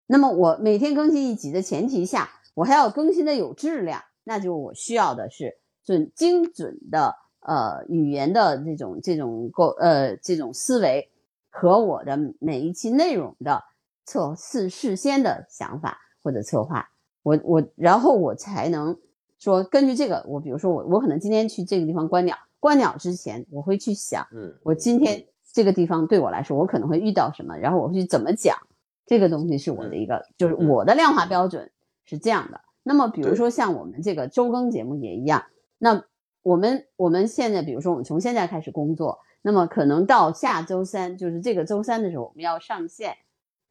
[0.05, 11.09] 那么我每天更新一集的前提下，我还要更新的有质量，那就我需要的是准精准的呃语言的这种这种构呃这种思维
[11.49, 13.63] 和我的每一期内容的
[14.05, 16.89] 测试事先的想法或者策划，
[17.23, 18.97] 我我然后我才能
[19.39, 28.57] 说根据这个，我比如说我我可能今天去这个地方观鸟，观鸟之前我会去想，嗯，我今天这个地方对我来说我可能会遇到什么，然后我会去怎么讲。
[29.05, 31.71] 这个东西是我的一个，就是我的量化标准
[32.05, 32.61] 是这样的。
[32.83, 35.45] 那么，比如说像我们这个周更节目也一样。
[35.77, 36.03] 那
[36.41, 43.15] 我们我们现在，比如说我们从现在开始工作，那么可能到下周三，就是这个周三的时候，我们要上线。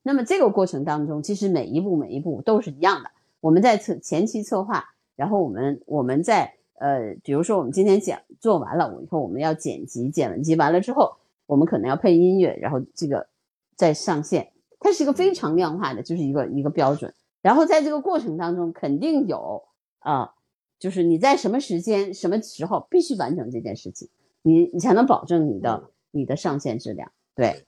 [0.02, 3.10] 那么这个过程当中，其实每一步每一步都是一样的。
[3.40, 4.84] 我们在策前期策划，
[5.16, 11.16] 然后我们我们在呃，比如说我们今天讲做完了，我以后我们要剪辑，剪完辑完了之后，
[11.46, 13.28] 我们可能要配音乐，然后这个
[13.76, 14.51] 再上线。
[14.82, 17.14] 它是一个非常量化的，就是一个一个标准。
[17.40, 19.64] 然后在这个过程当中，肯定有
[20.00, 20.34] 啊，
[20.78, 24.08] 就是你在什么时间、什么时候必须完成这件事情，
[24.42, 27.10] 你你才能保证你的你的上线质量。
[27.34, 27.64] 对，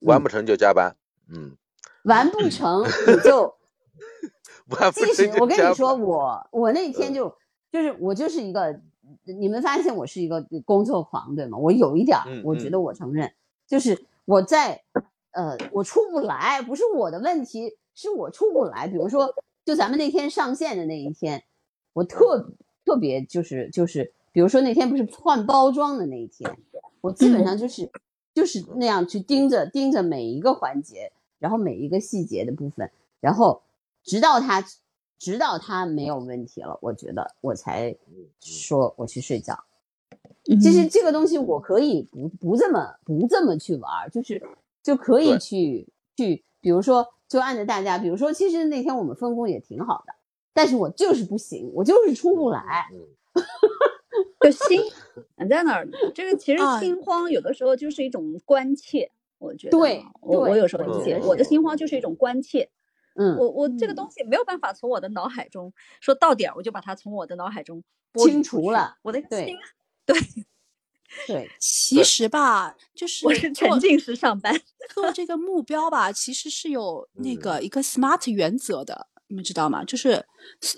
[0.00, 0.96] 完不成就加班。
[1.28, 1.56] 嗯，
[2.04, 3.54] 完不成你就
[4.70, 5.08] 完不成。
[5.08, 7.34] 即使我跟你说，我我那天就
[7.72, 8.80] 就是我就是一个，
[9.24, 11.58] 你们发现我是一个工作狂，对吗？
[11.58, 13.32] 我有一点，我觉得我承认，
[13.66, 14.84] 就是我在。
[15.36, 18.88] 呃，我出不来，不是我的问题，是我出不来。
[18.88, 19.34] 比如说，
[19.66, 21.44] 就咱们那天上线的那一天，
[21.92, 22.54] 我特
[22.86, 26.50] 特别就是就是，比如说那天不是换包装的那一天，
[27.02, 27.90] 我基本上就是
[28.32, 33.60] 就是那样去盯着盯着每一个环节，然后每一个细节的部分，然后
[34.02, 34.64] 直到他
[35.18, 37.94] 直到他没有问题了，我觉得我才
[38.40, 39.64] 说我去睡觉。
[40.62, 44.42] 其实这个东西我可以不不这么不这么去玩，就是。
[44.86, 50.14] 就可以去去，比如说，就按着大家，比如说，其实那天我们分工也挺好的，
[50.54, 52.86] 但是我就是不行，我就是出不来。
[54.40, 54.80] 就心
[55.50, 55.88] 在哪儿？
[56.14, 59.76] 这个其实心慌有的时候就是一种关切，我觉得。
[59.76, 62.70] 对，我我有时候理解，我的心慌就是一种关切。
[63.16, 67.82] 嗯，我我这个东西没有办法从我的脑海中说到点儿，我就把它从我的脑海中
[68.14, 68.96] 清除了。
[69.02, 69.56] 我的心，
[70.04, 70.16] 对。
[71.26, 74.60] 对，其实吧，就是我是沉浸式上班，
[74.94, 79.84] 做这个目标吧，其实是有那个一个 SMART 原则的，你们知道吗？
[79.84, 80.26] 就是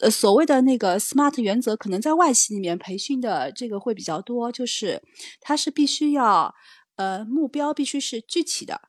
[0.01, 5.03] 呃所谓的那个 SMART 原则，可能在外企里面培训的这个会比较多，就是
[5.40, 6.55] 它是必须要
[6.96, 8.81] 呃目标必须是具体的，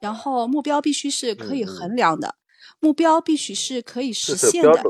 [0.00, 2.36] 然后目标必须是可以衡量的，
[2.80, 4.82] 目标必须是可以实现的。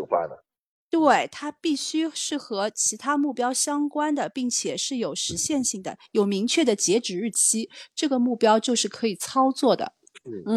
[0.93, 7.71] 对，它必须是和其他目标相关的，并且是有实现性的，有明确的截止日期。
[7.97, 9.95] 这个目标就是可以操作的，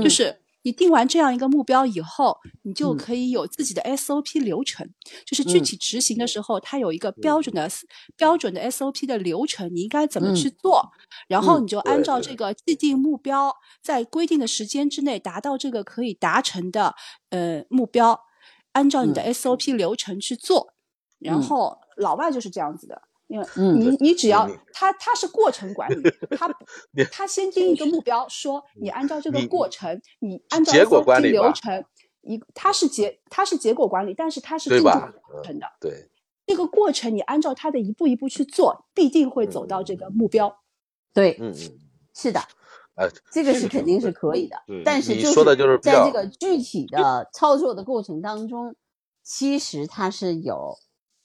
[0.04, 4.86] 就是你定完这样一个目标以后，你就可以有自己的 SOP 流程，
[5.26, 7.72] 就是具体执行的时候，它有一个标准的
[8.18, 10.92] 标准的 SOP 的流程，你应该怎么去做，
[11.30, 16.94] 然后你就按照这个既定目标，在规定的时间之内达到这个可以达成的
[17.30, 18.20] 呃目标。
[18.76, 20.74] 按照你的 SOP 流程去做，
[21.20, 26.04] 然后老外就是这样子的，因为你你只要他他是过程管理，
[26.38, 26.54] 他
[27.10, 31.86] 他先定一个目标，说你按照这个过程，你按照 SOP 流程，
[32.22, 36.10] 一他是结他是结果管理，但是他是进度过程的，对。
[36.46, 40.60] 这个过程你按照他的一步一步去做，必定会走到这个目标。
[41.12, 41.80] 对，嗯嗯，
[42.14, 42.40] 是的。
[42.96, 48.76] 呃，这个是肯定是可以的，但是说的就是在这个具体的操作的过程当中，
[49.22, 50.78] 其实它是有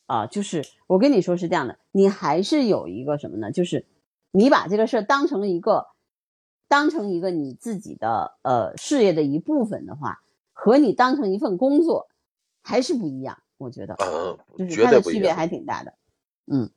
[0.06, 3.52] 啊，就是我跟你说是这样的，你还是有一个什么呢？
[3.52, 3.86] 就是
[4.32, 5.86] 你把这个事儿当成一个
[6.66, 10.18] 当成一个你自己的呃事业的一部分的话，
[10.52, 12.08] 和你当成一份工作
[12.62, 13.94] 还是不一样，我觉得，
[14.58, 15.94] 就是它的区别还挺大的，
[16.46, 16.70] 嗯。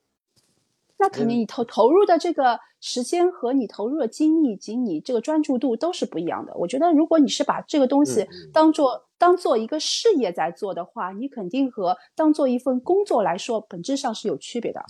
[1.04, 6.54] 那肯定，你投投入的这个时间和你投入的精力以及你这个专注度都是不一样的。
[6.56, 14.82] 我觉得，如果你是把这个东西当做当做一个事业在做的话，你肯定和当做一份工作来说，本质上是有区别的。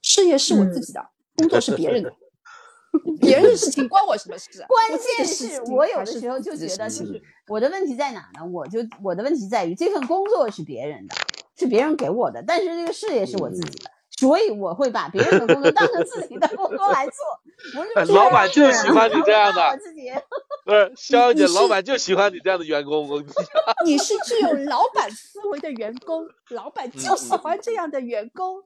[0.00, 1.06] 事业是我自己的，
[1.36, 2.10] 工作是 别人的，
[3.20, 4.48] 别人的事情关我什么事？
[4.66, 8.46] 关键是我有的时候就觉得，就是我的问题在哪呢？
[8.50, 11.14] 我就我的问题在于这份工作是别人的，
[11.56, 13.90] 是别人给我的，但是这个事业是我自己的。
[14.18, 17.14] 所以我会把别人的工作当成自己的工作来做。
[18.12, 20.10] 老板就喜欢你这样的， 自己
[20.64, 23.08] 不是肖姐，老板就喜欢你这样的员工。
[23.86, 28.64] 你是具有老板思维的员工，老板就喜欢这样的员工。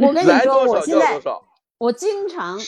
[0.00, 1.20] 我跟你说，我现在
[1.76, 2.58] 我经常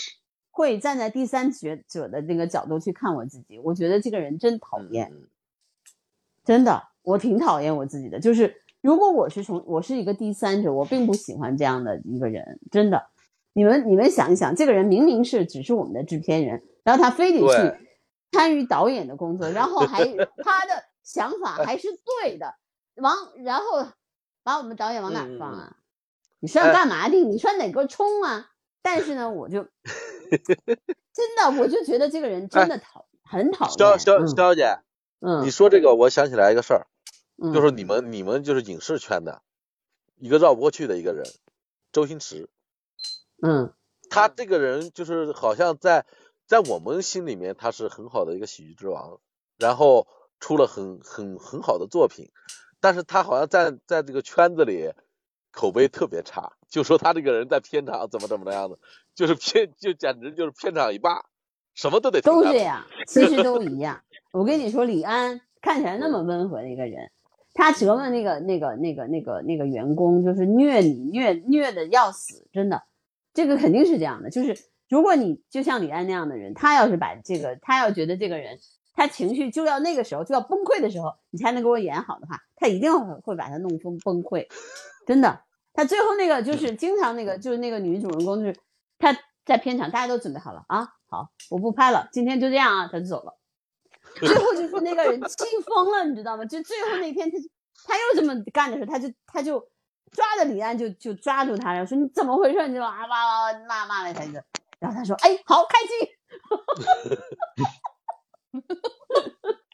[0.50, 5.10] 会站在第三学者的那个角度去看我自己，我觉得这个人真讨厌，
[6.44, 8.20] 真的，我挺讨厌我自己的。
[8.20, 13.06] 就是如果我是从我是一个第三者，我并不喜欢这样的一个人，真的。
[13.54, 17.88] 你们你们想一想，这个人明明是只是我们的制片人，然后他非得去
[18.32, 20.04] 参与导演的工作，然后还
[20.42, 21.88] 他的想法还是
[22.22, 22.54] 对的，
[22.96, 23.14] 往
[23.44, 23.86] 然后
[24.42, 25.76] 把我们导演往哪放啊？
[26.40, 27.16] 你说要干嘛的？
[27.22, 28.48] 你说哪个冲啊？
[28.82, 29.62] 但是呢，我就
[30.32, 33.78] 真的我就觉得这个人真的讨很讨厌。
[33.78, 34.78] 肖肖肖姐，
[35.20, 36.86] 嗯，你说这个，我想起来一个事儿，
[37.38, 39.42] 就是你们你们就是影视圈的
[40.16, 41.24] 一个绕不过去的一个人，
[41.92, 42.48] 周星驰。
[43.42, 43.72] 嗯，
[44.10, 46.06] 他这个人就是好像在
[46.46, 49.20] 在我们心里面他是很好的一个喜剧之王，
[49.58, 50.06] 然后
[50.38, 52.30] 出了很很很好的作品，
[52.80, 54.92] 但是他好像在在这个圈子里
[55.50, 58.78] 口碑特别差，就说他这个人在片场怎么怎么的样子，
[59.14, 61.24] 就是片就简直就是片场一霸，
[61.74, 64.02] 什么都得都这样，其实都一样。
[64.30, 67.10] 我跟你说，李安看起来那么温和的一个人，
[67.54, 72.82] 他折磨那个那个那个那个那个员工，就是虐你虐虐的要死，真的。
[73.34, 74.56] 这个肯定是这样的，就是
[74.88, 78.58] 如果你就像李安那样的人，他要是把这个，他要觉得这个人
[78.94, 84.46] 他情绪就要那个时候就要崩溃的时候，你才能给我演好的话，他一定会会把他弄崩崩溃，
[85.06, 85.40] 真的。
[85.74, 88.56] 他最后那个就是经常那个就是那个女主人公，就是
[88.98, 93.38] 他在片场大家都准备好了啊，好，我不拍了，今天就这样啊，他就走了。
[94.20, 96.44] 最后就是那个人气疯了，你知道吗？
[96.44, 97.36] 就最后那天他
[97.86, 99.66] 他又这么干的时候，他就他就。
[100.12, 102.68] 抓着李安就就抓住他，然后说你怎么回事？
[102.68, 104.44] 你就啊哇哇骂骂了他一顿，
[104.78, 105.90] 然后他说哎好开机，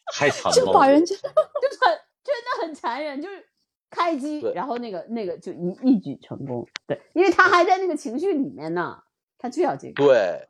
[0.14, 3.44] 太残就把人家就很真的很残忍，就是
[3.90, 9.02] 开机，然后那个那个就一一举成功，对，因为他还在那个情绪里面呢，
[9.38, 10.04] 他就要这个。
[10.04, 10.48] 对，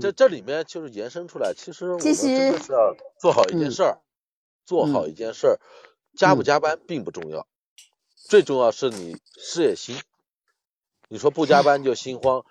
[0.00, 4.00] 这这里面就是延伸出来，其实我们真的是要做好一件事儿，
[4.64, 5.60] 做好一件事儿，
[6.14, 7.46] 加不加班并不重要。
[8.14, 9.96] 最重要是你事业心，
[11.08, 12.44] 你说不加班就心慌，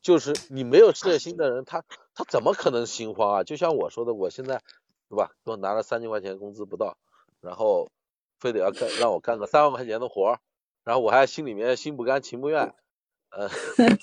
[0.00, 3.42] 就是你没有事业心的人，他他怎么可能心慌啊？
[3.42, 4.62] 就像我说的，我现在
[5.08, 6.96] 对吧，给我拿了三千块钱工资不到，
[7.40, 7.90] 然后
[8.38, 10.38] 非得要干让我干个三万块钱的活儿，
[10.84, 12.72] 然后我还心里面心不甘情不愿，
[13.30, 13.48] 呃，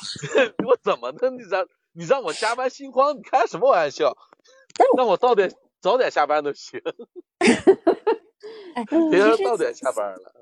[0.67, 1.65] 我怎么能你让
[1.97, 3.17] 你让我加班心慌？
[3.17, 4.15] 你开什么玩笑？
[4.95, 6.79] 让我早点早点下班都行，
[9.09, 10.33] 别人早点下班了。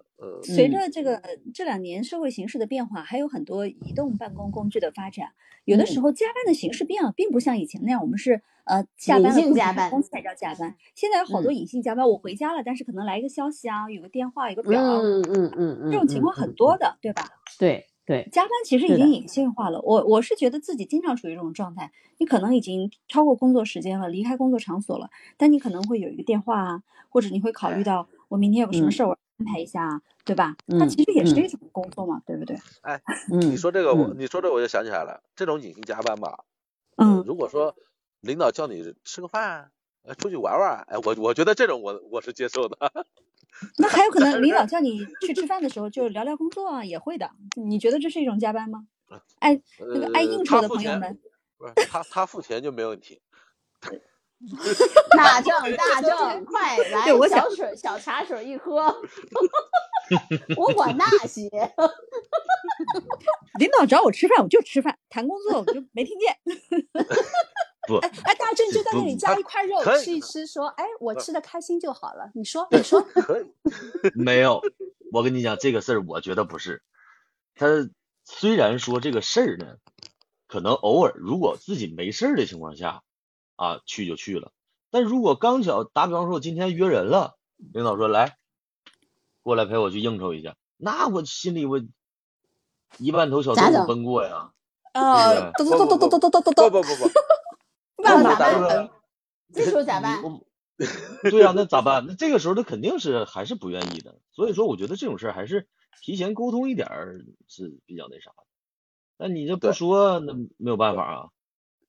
[0.43, 1.21] 随着这个
[1.53, 5.29] 这两年社会形势的变化，还有很多移动办公工具的发展，
[5.63, 10.75] 有的时候加班的形式变了，并不像以前那样，我们是呃下班了加班公司才叫加班。
[10.93, 17.29] 现在有好多隐性加班，我回家了，但是可能来一个消息啊，有个电话，有个表，嗯嗯嗯嗯，这种情况很多的，对吧？
[17.57, 19.81] 对对，加班其实已经隐性化了。
[19.81, 29.17] 我我是觉得自己经常处于这种状态，你可能已经超过工作时间了，离开工作场所了，但你可能会有一个电话啊，或者你会考虑到我明天有个什么事儿我。
[29.37, 30.55] 安排一下啊，对吧？
[30.79, 32.55] 它其实也是一种工作嘛，对不对？
[32.83, 36.45] 哎，你说这个，我你说这我就想起来了，这种隐性加班吧，
[36.95, 37.75] 嗯，如果说
[38.21, 39.71] 领导叫你吃个饭，
[40.03, 42.77] 呃，出去玩玩，哎，我我觉得这种我我是接受的。
[43.77, 47.29] 那还有可能领导 叫你去吃饭的时候就聊聊工作啊，也会的。
[47.55, 48.87] 你觉得这是一种加班吗？
[49.39, 51.19] 爱那个爱应酬的朋友们，
[51.57, 53.21] 不是他他付钱就没问题。
[55.15, 58.93] 大正大正， 快来小水小茶水一喝，
[60.57, 61.49] 我管那些。
[63.57, 66.35] 领导找我吃饭，我就吃饭；谈工作，我就没听见。
[67.87, 72.29] 不，哎哎，大正就在那里加一块肉吃一吃，说：“哎，我吃的开心就好了。
[72.35, 73.05] ”你说，你说。
[74.13, 74.61] 没有，
[75.11, 76.81] 我跟你讲这个事儿，我觉得不是。
[77.55, 77.89] 他
[78.23, 79.77] 虽然说这个事儿呢，
[80.47, 83.01] 可能偶尔如果自己没事儿的情况下。
[83.57, 84.51] 啊，去就去了。
[84.91, 87.37] 但如果刚巧打比方说，我今天约人了，
[87.71, 88.35] 领导说来
[89.43, 91.79] 过来陪我去应酬一下，那我心里我
[92.97, 94.51] 一万头小动物奔过呀。
[94.91, 96.69] 啊，咚咚咚咚咚咚咚咚咚！
[96.69, 97.09] 不不不不，
[98.05, 98.89] 那咋办？
[99.53, 100.21] 这时候咋办？
[101.29, 102.05] 对呀，那咋办？
[102.07, 104.19] 那这个时候他肯定是还是不愿意的。
[104.31, 105.67] 所以说，我觉得这种事儿还是
[106.01, 106.87] 提前沟通一点
[107.47, 108.43] 是比较那啥的。
[109.17, 111.29] 那你这不说，那没有办法啊。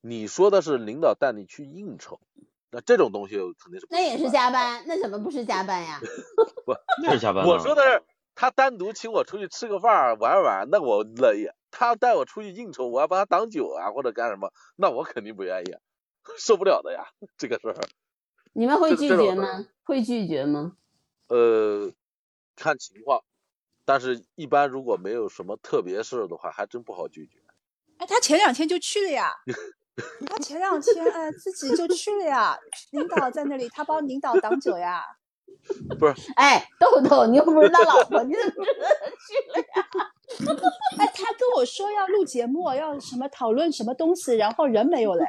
[0.00, 2.20] 你说的是领导带你去应酬，
[2.70, 6.00] 那这种东西肯定是那也是加班，那怎么不是加班呀？
[6.64, 7.44] 不， 那是加班。
[7.44, 8.02] 我说的是
[8.36, 15.74] 他单独请我出去吃个饭玩玩，那我乐意；他带我出去应酬，我要帮他挡酒啊或者干什么，那我肯定不愿意，
[16.38, 17.06] 受不了的呀，
[17.36, 17.76] 这个事儿。
[18.52, 19.66] 你们会拒绝吗？
[19.84, 20.76] 会拒绝吗？
[21.28, 21.92] 呃，
[22.54, 23.22] 看情况，
[23.84, 27.38] 但是一般如果没有什么特别事的话，还真不好拒绝。
[27.98, 29.32] 哎，他前两天就去了呀，
[30.26, 32.58] 他前两天哎自己就去了呀，
[32.92, 35.02] 领导在那里，他帮领导挡酒呀。
[35.98, 39.88] 不是，哎，豆豆，你又不是他老婆，你怎么去了呀？
[40.98, 45.24] 哎，他跟我说要录节目，要什么讨论什么东西，然后人没有嘞。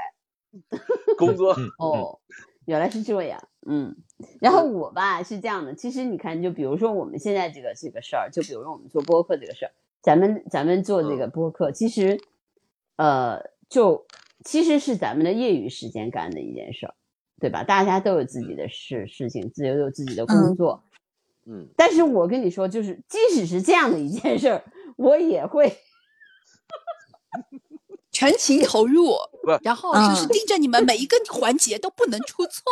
[1.18, 2.20] 工作哦，
[2.66, 3.96] 原来是这样，嗯。
[4.42, 12.20] 然后我吧是这样的，其实你看，就比如说我们现在这个这个事儿，就比如说我们做播客这个事儿，咱们咱们做这个播客，其实，
[12.96, 14.06] 呃，就
[14.44, 16.94] 其实是咱们的业余时间干的一件事儿。
[17.40, 17.64] 对吧？
[17.64, 20.84] 大家都有自己的事事情，自由有自己的工作，
[21.46, 21.68] 嗯。
[21.78, 24.64] 但是我跟你说，就是即使是这样的一件事儿，
[24.98, 25.78] 我也会
[28.18, 29.14] 全情投入，
[29.62, 32.64] 然后就是盯着你们每一个环节都不能出错，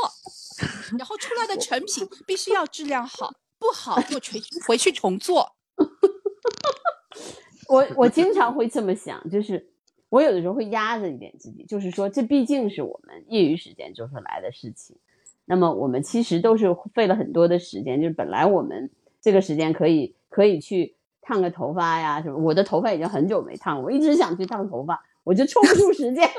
[0.97, 5.51] 然后出来的成品必须要质量好，不好就回回去重做。
[7.69, 9.69] 我我经常会这么想，就是。
[10.09, 14.95] 我有的时候会压着一点自己，就是说，这毕竟是我们业余时间做出来的事情。
[15.43, 18.89] 那么我们其实都是费了很多的时间，就是本来我们
[19.19, 22.37] 这个时间可以可以去烫个头发呀什么。
[22.37, 26.29] 我的头发已经很久没烫了，我一直想去烫头发，我就抽不出时间来。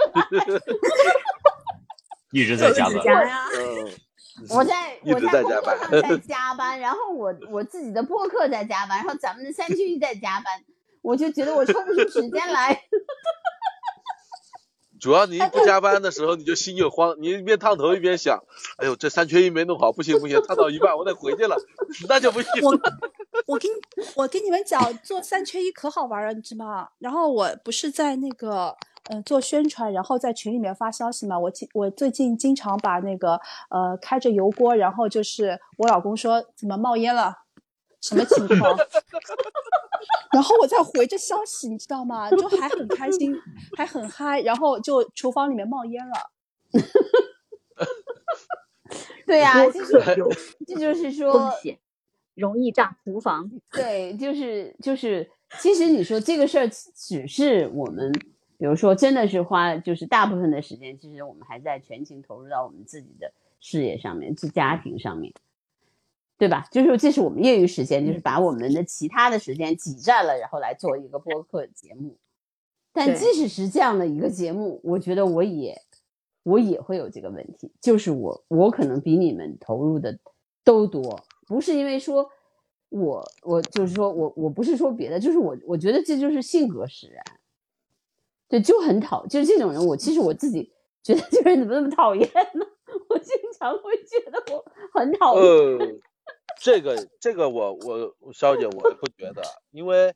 [2.32, 3.46] 一直在加班呀！
[4.50, 10.44] 我在我在工作上在加班，然后我我自己的播客在加班，然后咱们的三区一在加班，
[11.00, 12.82] 我就觉得我抽不出时间来。
[15.06, 18.42] 主要你不加班的时候，你就心就慌， 你一边烫头一边想，
[18.76, 21.56] 哎呦，这三缺一没弄好，不行不行，烫到一半我得回去了，
[22.10, 22.50] 那就不行。
[22.60, 22.72] 我
[23.46, 23.70] 我跟
[24.16, 26.88] 我跟你们讲，做三缺一可好玩了，你知道吗？
[26.98, 28.74] 然后我不是在那个
[29.08, 31.38] 嗯做宣传，然后在群里面发消息嘛。
[31.38, 33.40] 我我最近经常把那个
[33.70, 37.32] 呃开着油锅，然后就是我老公说怎么冒烟了，
[38.00, 38.76] 什么情况？
[40.32, 42.30] 然后我再回着消息，你知道吗？
[42.30, 43.34] 就还很开心，
[43.76, 46.14] 还很嗨，然后就厨房里面冒烟了。
[49.26, 49.92] 对呀，就是
[50.66, 51.50] 这就是说，
[52.34, 53.50] 容易炸厨房。
[53.72, 55.28] 对，就是就是，
[55.58, 58.12] 其实你说这个事儿，只是我们，
[58.58, 65.32] 比如说真的是花，就是大部分的时间，其实我们还在全情投入到我们自己的事业上面，是家庭上面。
[66.38, 66.66] 对吧？
[66.70, 72.16] 就是这是我们业余时间，就是把我们的其他的时间挤占了，然后来做一个播客节目。
[72.92, 75.80] 但即使是这样的一个节目，我觉得我也
[76.42, 80.18] 我也会有这个问题，就是我我可能比你们投入的
[80.64, 82.30] 都多，不是因为说
[82.88, 87.22] 我我就是说我我不是说别的，就是我我觉得这就是性格使然。
[88.48, 90.70] 对，就很讨，就是这种人，我其实我自己
[91.02, 92.64] 觉得这个人怎么那么讨厌呢？
[93.10, 94.64] 我经常会觉得我
[94.94, 96.00] 很讨厌。
[96.58, 100.14] 这个这个我我肖姐我不觉得，因为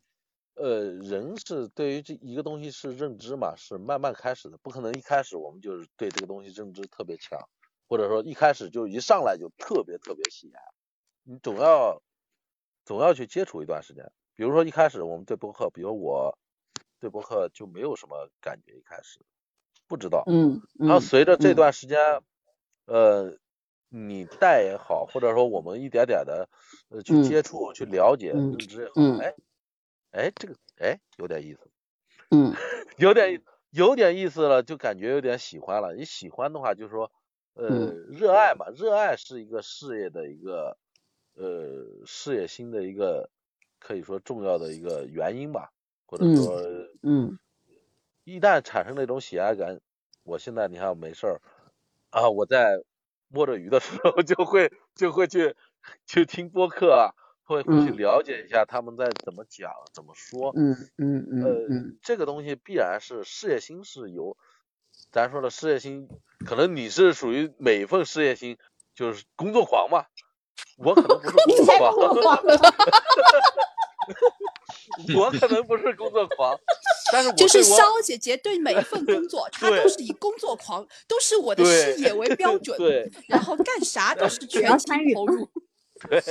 [0.54, 7.38] 呃人是对于这一个东西是认知嘛，是慢慢开始的，不可能一开始我们就是对这个东西认知特别强，
[7.88, 10.60] 或者说一开始就一上来就特别特别喜爱，
[11.24, 12.02] 你总要
[12.84, 16.38] 总要去接触一段时间，比如说一开始我们对博客，比如我
[16.98, 19.20] 对博客就没有什么感觉，一开始
[19.86, 21.98] 不知道，嗯，然后随着这段时间，
[22.86, 23.36] 呃。
[23.92, 26.48] 你带也好，或者说我们一点点的
[26.90, 29.34] 呃去接触、去了解、认知也好，哎，
[30.12, 31.68] 哎，这个哎有点意思，
[32.30, 32.54] 嗯，
[32.98, 35.94] 有点有点意思了，就感觉有点喜欢了。
[35.94, 37.10] 你喜欢的话，就是说
[37.54, 40.78] 呃热爱嘛，热爱是一个事业的一个
[41.34, 43.28] 呃事业心的一个
[43.80, 45.72] 可以说重要的一个原因吧，
[46.06, 46.62] 或者说
[47.02, 47.38] 嗯，
[48.22, 49.80] 一旦产生那种喜爱感，
[50.22, 51.40] 我现在你看没事儿
[52.10, 52.80] 啊，我在。
[53.30, 55.56] 摸着鱼的时候 就会就会去
[56.06, 57.14] 去听播客啊，
[57.44, 60.52] 会会去了解一下他们在怎么讲怎么说。
[60.56, 61.42] 嗯嗯嗯。
[61.42, 61.50] 呃，
[62.02, 64.36] 这个东西必然是事业心是有，
[65.10, 66.08] 咱说的事业心，
[66.44, 68.58] 可能你是属于每一份事业心
[68.94, 70.06] 就是工作狂嘛，
[70.76, 72.42] 我可能不是工作狂。
[75.16, 76.58] 我可能不是工作狂，
[77.12, 85.48] 但是就是肖姐姐对每一份工作， 她都是以工作狂，都是我的事业为标准，对，然后干啥都是全情投入。
[86.08, 86.22] 对，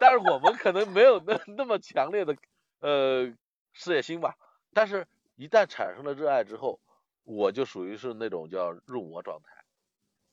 [0.00, 2.36] 但是我们可能没有那那么强烈的
[2.80, 3.32] 呃
[3.72, 4.36] 事业心吧，
[4.72, 6.80] 但是一旦产生了热爱之后，
[7.24, 9.50] 我就属于是那种叫入魔状态，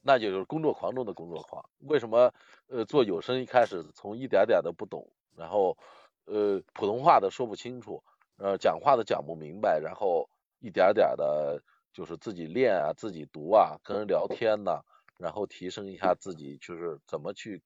[0.02, 1.64] 那就是工作狂中的工作狂。
[1.80, 2.34] 为什么
[2.68, 5.78] 呃做有声一开始从一点点的不懂，然后。
[6.26, 8.04] 呃普通话的说不清楚，
[8.38, 11.62] 呃讲话的讲不明白，然后一点点的，
[11.94, 14.82] 就是自己练啊，自己读啊，跟人聊天呐，
[15.18, 17.62] 然后提升一下自己，就是怎么去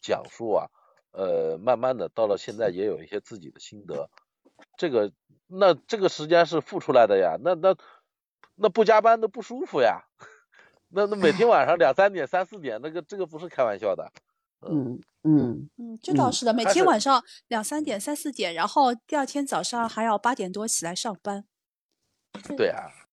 [0.00, 0.66] 讲述啊，
[1.12, 4.08] 呃慢慢的到了现在也有一些自己的心得，
[4.76, 5.12] 这个
[5.46, 7.76] 那这个时间是付出来的呀，那那
[8.54, 10.04] 那不加班都不舒服呀。
[10.96, 14.12] 那那每天晚上两三点、三四点，那个这个不是开玩笑的。
[14.68, 21.44] 嗯嗯嗯，这倒是的，每天晚上两三点、三四点，然后第二天早上还要八点多起来上班。
[22.56, 23.03] 对啊。